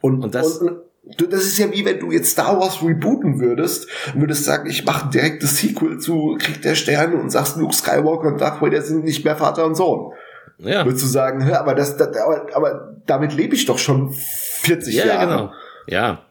[0.00, 0.78] Und, Und das- und,
[1.16, 4.84] das ist ja wie wenn du jetzt Star Wars rebooten würdest und würdest sagen, ich
[4.84, 8.82] mache direkt das Sequel zu Krieg der Sterne und sagst, Luke Skywalker und Darth Vader
[8.82, 10.12] sind nicht mehr Vater und Sohn.
[10.58, 14.94] Ja, Würdest du sagen, aber das, das aber, aber damit lebe ich doch schon 40
[14.94, 15.26] ja Jahre.
[15.26, 15.52] genau.
[15.86, 16.22] Ja.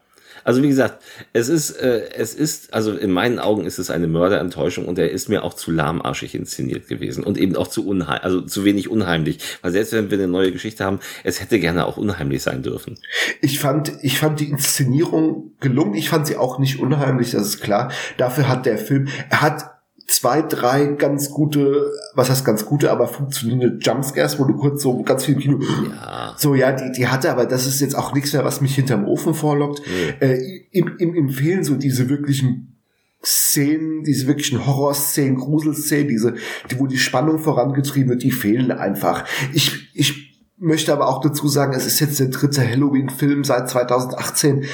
[0.47, 4.07] Also wie gesagt, es ist, äh, es ist, also in meinen Augen ist es eine
[4.07, 8.23] Mörderenttäuschung und er ist mir auch zu lahmarschig inszeniert gewesen und eben auch zu unheimlich,
[8.23, 9.39] also zu wenig unheimlich.
[9.61, 12.97] Weil selbst wenn wir eine neue Geschichte haben, es hätte gerne auch unheimlich sein dürfen.
[13.41, 15.95] Ich fand, ich fand die Inszenierung gelungen.
[15.95, 17.91] Ich fand sie auch nicht unheimlich, das ist klar.
[18.15, 19.76] Dafür hat der Film, er hat
[20.07, 25.03] zwei, drei ganz gute, was heißt ganz gute, aber funktionierende Jumpscares, wo du kurz so
[25.03, 26.33] ganz viel im Kino, Ja.
[26.37, 29.05] so ja, die, die hatte, aber das ist jetzt auch nichts mehr, was mich hinterm
[29.05, 29.81] Ofen vorlockt.
[30.19, 30.39] Äh,
[30.71, 32.77] im, im, Im Fehlen so diese wirklichen
[33.23, 36.35] Szenen, diese wirklichen Horrorszenen, Gruselszenen, diese,
[36.71, 39.25] die, wo die Spannung vorangetrieben wird, die fehlen einfach.
[39.53, 40.27] Ich, ich
[40.57, 44.65] möchte aber auch dazu sagen, es ist jetzt der dritte Halloween-Film seit 2018.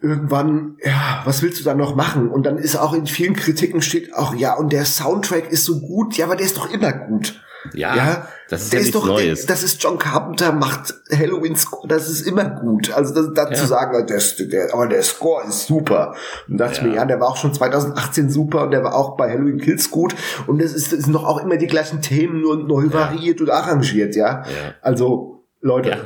[0.00, 2.28] Irgendwann, ja, was willst du da noch machen?
[2.28, 5.80] Und dann ist auch in vielen Kritiken steht auch, ja, und der Soundtrack ist so
[5.80, 7.40] gut, ja, aber der ist doch immer gut.
[7.74, 9.46] Ja, Ja, das ist der ja nichts doch, Neues.
[9.46, 12.92] Das ist John Carpenter, macht Halloween Score, das ist immer gut.
[12.92, 13.66] Also das, dazu Ja.
[13.66, 16.14] sagen, das, der, aber der Score ist super.
[16.46, 19.16] Und dachte ich mir, ja, der war auch schon 2018 super und der war auch
[19.16, 20.14] bei Halloween Kills gut.
[20.46, 23.50] Und das ist, das sind noch auch immer die gleichen Themen, nur neu variiert und
[23.50, 24.42] arrangiert, ja.
[24.44, 24.74] Ja.
[24.82, 25.96] Also, Leute, Ja.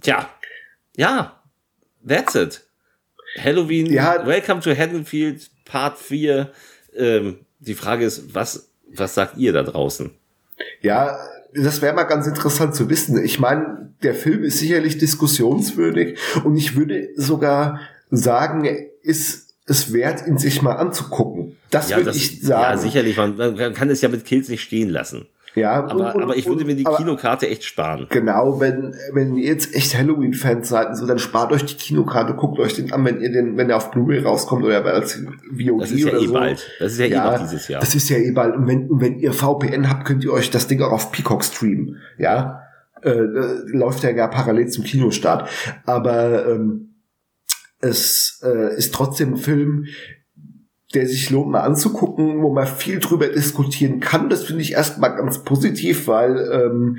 [0.00, 0.28] Tja.
[0.96, 1.35] Ja.
[2.08, 2.62] That's it.
[3.38, 4.26] Halloween, Ja.
[4.26, 6.50] Welcome to Haddonfield, Part 4.
[6.96, 10.10] Ähm, die Frage ist, was, was sagt ihr da draußen?
[10.80, 11.18] Ja,
[11.54, 13.22] das wäre mal ganz interessant zu wissen.
[13.24, 17.80] Ich meine, der Film ist sicherlich diskussionswürdig und ich würde sogar
[18.10, 18.64] sagen,
[19.02, 21.56] ist es wert, ihn sich mal anzugucken.
[21.70, 22.62] Das Ja, würde ich sagen.
[22.62, 23.16] ja sicherlich.
[23.16, 25.26] Man, man kann es ja mit Kills nicht stehen lassen.
[25.56, 28.06] Ja, Aber, und- aber ich würde mir die aber- Kinokarte echt sparen.
[28.10, 32.34] Genau, wenn, wenn ihr jetzt echt Halloween-Fans seid, und so, dann spart euch die Kinokarte,
[32.34, 35.80] guckt euch den an, wenn ihr den, wenn der auf Blu-ray rauskommt oder als VOD
[35.80, 36.32] Das ist ja oder eh so.
[36.34, 36.70] bald.
[36.78, 37.80] Das ist ja, eh noch dieses Jahr.
[37.80, 38.54] Das ist ja eh bald.
[38.54, 41.42] Und wenn, und wenn ihr VPN habt, könnt ihr euch das Ding auch auf Peacock
[41.42, 41.96] streamen.
[42.18, 42.60] Ja,
[43.02, 43.10] äh,
[43.66, 45.48] läuft ja gar parallel zum Kinostart.
[45.86, 46.94] Aber ähm,
[47.80, 49.86] es äh, ist trotzdem ein Film,
[50.94, 54.28] der sich lohnt mal anzugucken, wo man viel drüber diskutieren kann.
[54.30, 56.98] Das finde ich erstmal ganz positiv, weil ähm,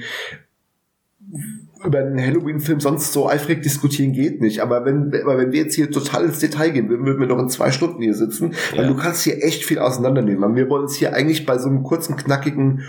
[1.85, 4.59] über einen Halloween-Film sonst so eifrig diskutieren geht nicht.
[4.61, 7.39] Aber wenn, aber wenn wir jetzt hier total ins Detail gehen würden, würden wir noch
[7.39, 8.87] in zwei Stunden hier sitzen, weil Ja.
[8.87, 10.43] du kannst hier echt viel auseinandernehmen.
[10.43, 12.83] Und Wir wollen es hier eigentlich bei so einem kurzen, knackigen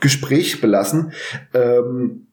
[0.00, 1.12] Gespräch belassen.
[1.54, 2.27] Ähm,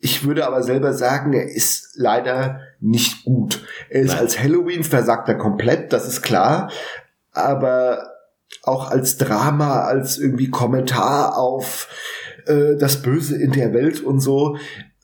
[0.00, 3.64] ich würde aber selber sagen, er ist leider nicht gut.
[3.90, 4.18] Er ist Nein.
[4.20, 6.70] als Halloween versagt er komplett, das ist klar.
[7.32, 8.08] Aber
[8.62, 11.88] auch als Drama, als irgendwie Kommentar auf
[12.46, 14.56] äh, das Böse in der Welt und so,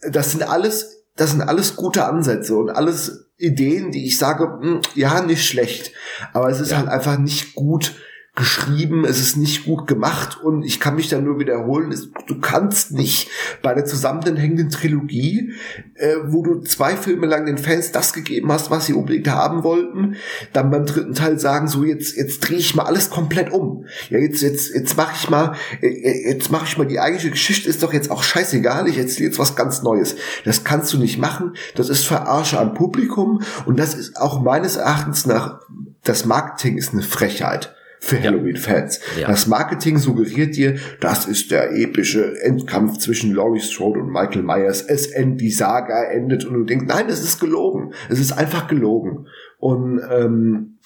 [0.09, 4.81] das sind alles, das sind alles gute Ansätze und alles Ideen, die ich sage, hm,
[4.95, 5.93] ja, nicht schlecht.
[6.33, 6.79] Aber es ist Ja.
[6.79, 7.97] halt einfach nicht gut
[8.37, 11.95] geschrieben, es ist nicht gut gemacht und ich kann mich da nur wiederholen,
[12.27, 13.31] du kannst nicht
[13.63, 15.53] bei der zusammenhängenden Trilogie,
[15.95, 19.63] äh, wo du zwei Filme lang den Fans das gegeben hast, was sie unbedingt haben
[19.63, 20.17] wollten,
[20.53, 23.87] dann beim dritten Teil sagen, so jetzt jetzt drehe ich mal alles komplett um.
[24.11, 27.69] Ja, jetzt jetzt jetzt mache ich mal äh, jetzt mache ich mal die eigentliche Geschichte
[27.69, 30.17] ist doch jetzt auch scheißegal, ich erzähle jetzt was ganz Neues.
[30.45, 34.75] Das kannst du nicht machen, das ist Verarsche am Publikum und das ist auch meines
[34.75, 35.61] Erachtens nach
[36.03, 37.75] das Marketing ist eine Frechheit
[38.05, 39.01] für Halloween-Fans.
[39.19, 39.29] Ja.
[39.29, 44.83] Das Marketing suggeriert dir, das ist der epische Endkampf zwischen Laurie Strode und Michael Myers.
[44.83, 47.95] Es endet, die Saga endet und du denkst, nein, es ist gelogen.
[48.11, 49.27] Es ist einfach gelogen.
[49.59, 50.79] Und ähm,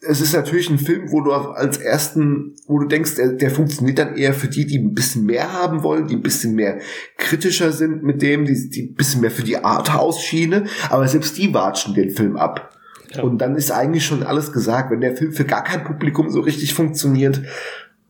[0.00, 3.98] es ist natürlich ein Film, wo du als ersten, wo du denkst, der, der funktioniert
[3.98, 6.78] dann eher für die, die ein bisschen mehr haben wollen, die ein bisschen mehr
[7.16, 11.52] kritischer sind mit dem, die, die ein bisschen mehr für die Arthouse-Schiene, aber selbst die
[11.54, 12.71] watschen den Film ab.
[13.20, 14.90] Und dann ist eigentlich schon alles gesagt.
[14.90, 17.42] Wenn der Film für gar kein Publikum so richtig funktioniert,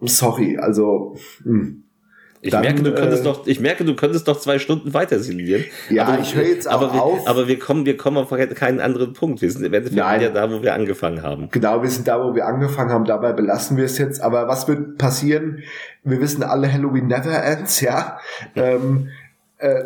[0.00, 1.84] sorry, also hm.
[2.44, 5.20] Ich Dann, merke, du könntest äh, doch, ich merke, du könntest doch zwei Stunden weiter
[5.20, 5.64] sinnieren.
[5.90, 7.28] Ja, ich höre jetzt auch aber wir, auf.
[7.28, 9.42] Aber wir kommen, wir kommen auf keinen anderen Punkt.
[9.42, 10.20] Wir sind im Endeffekt Nein.
[10.20, 11.50] wieder da, wo wir angefangen haben.
[11.52, 14.20] Genau, wir sind da, wo wir angefangen haben, dabei belassen wir es jetzt.
[14.20, 15.62] Aber was wird passieren?
[16.02, 18.18] Wir wissen alle, Halloween never ends, ja.
[18.56, 19.10] Ähm,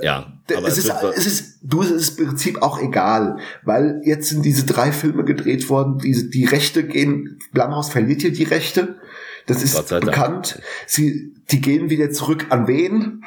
[0.00, 4.00] Ja, aber es, ist, wird- es ist, du, es ist im Prinzip auch egal, weil
[4.04, 8.44] jetzt sind diese drei Filme gedreht worden, diese, die Rechte gehen, Blumhaus verliert hier die
[8.44, 8.96] Rechte,
[9.46, 13.24] das ist bekannt, sie, die gehen wieder zurück an wen?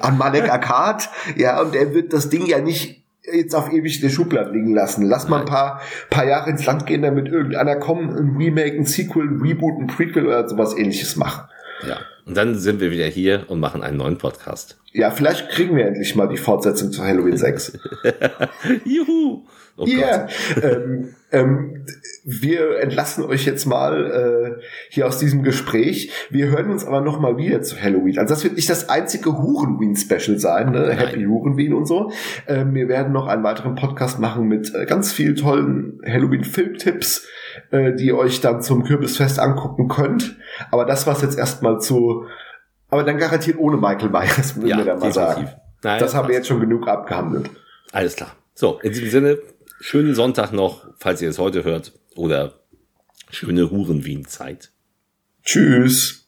[0.00, 4.02] An Malek Akkad, ja, und er wird das Ding ja nicht jetzt auf ewig in
[4.02, 5.04] der Schublade liegen lassen.
[5.06, 8.84] Lass mal ein paar, paar Jahre ins Land gehen, damit irgendeiner kommt, ein Remake, ein
[8.84, 11.48] Sequel, ein Reboot, ein Prequel oder sowas ähnliches machen.
[11.86, 12.00] Ja.
[12.26, 14.78] Und dann sind wir wieder hier und machen einen neuen Podcast.
[14.92, 17.78] Ja, vielleicht kriegen wir endlich mal die Fortsetzung zu Halloween 6.
[18.84, 19.42] Juhu!
[19.76, 20.30] Oh Gott.
[20.62, 21.84] ähm, ähm,
[22.24, 26.12] wir entlassen euch jetzt mal äh, hier aus diesem Gespräch.
[26.30, 28.18] Wir hören uns aber noch mal wieder zu Halloween.
[28.18, 30.92] Also das wird nicht das einzige Hurenween-Special sein, ne?
[30.92, 32.12] Happy Hurenween und so.
[32.46, 37.26] Ähm, wir werden noch einen weiteren Podcast machen mit äh, ganz vielen tollen Halloween-Filmtipps,
[37.72, 40.36] äh, die ihr euch dann zum Kürbisfest angucken könnt.
[40.70, 42.26] Aber das war's jetzt erstmal zu.
[42.90, 45.40] Aber dann garantiert ohne Michael Myers, würden Ja, wir da mal sagen.
[45.40, 45.58] definitiv.
[45.82, 47.50] Nein, das haben wir jetzt schon genug abgehandelt.
[47.92, 48.34] Alles klar.
[48.54, 49.38] So, in diesem Sinne,
[49.84, 52.54] schönen Sonntag noch, falls ihr es heute hört, oder
[53.30, 54.72] schöne Hurenwien-Zeit.
[55.44, 56.23] Tschüss.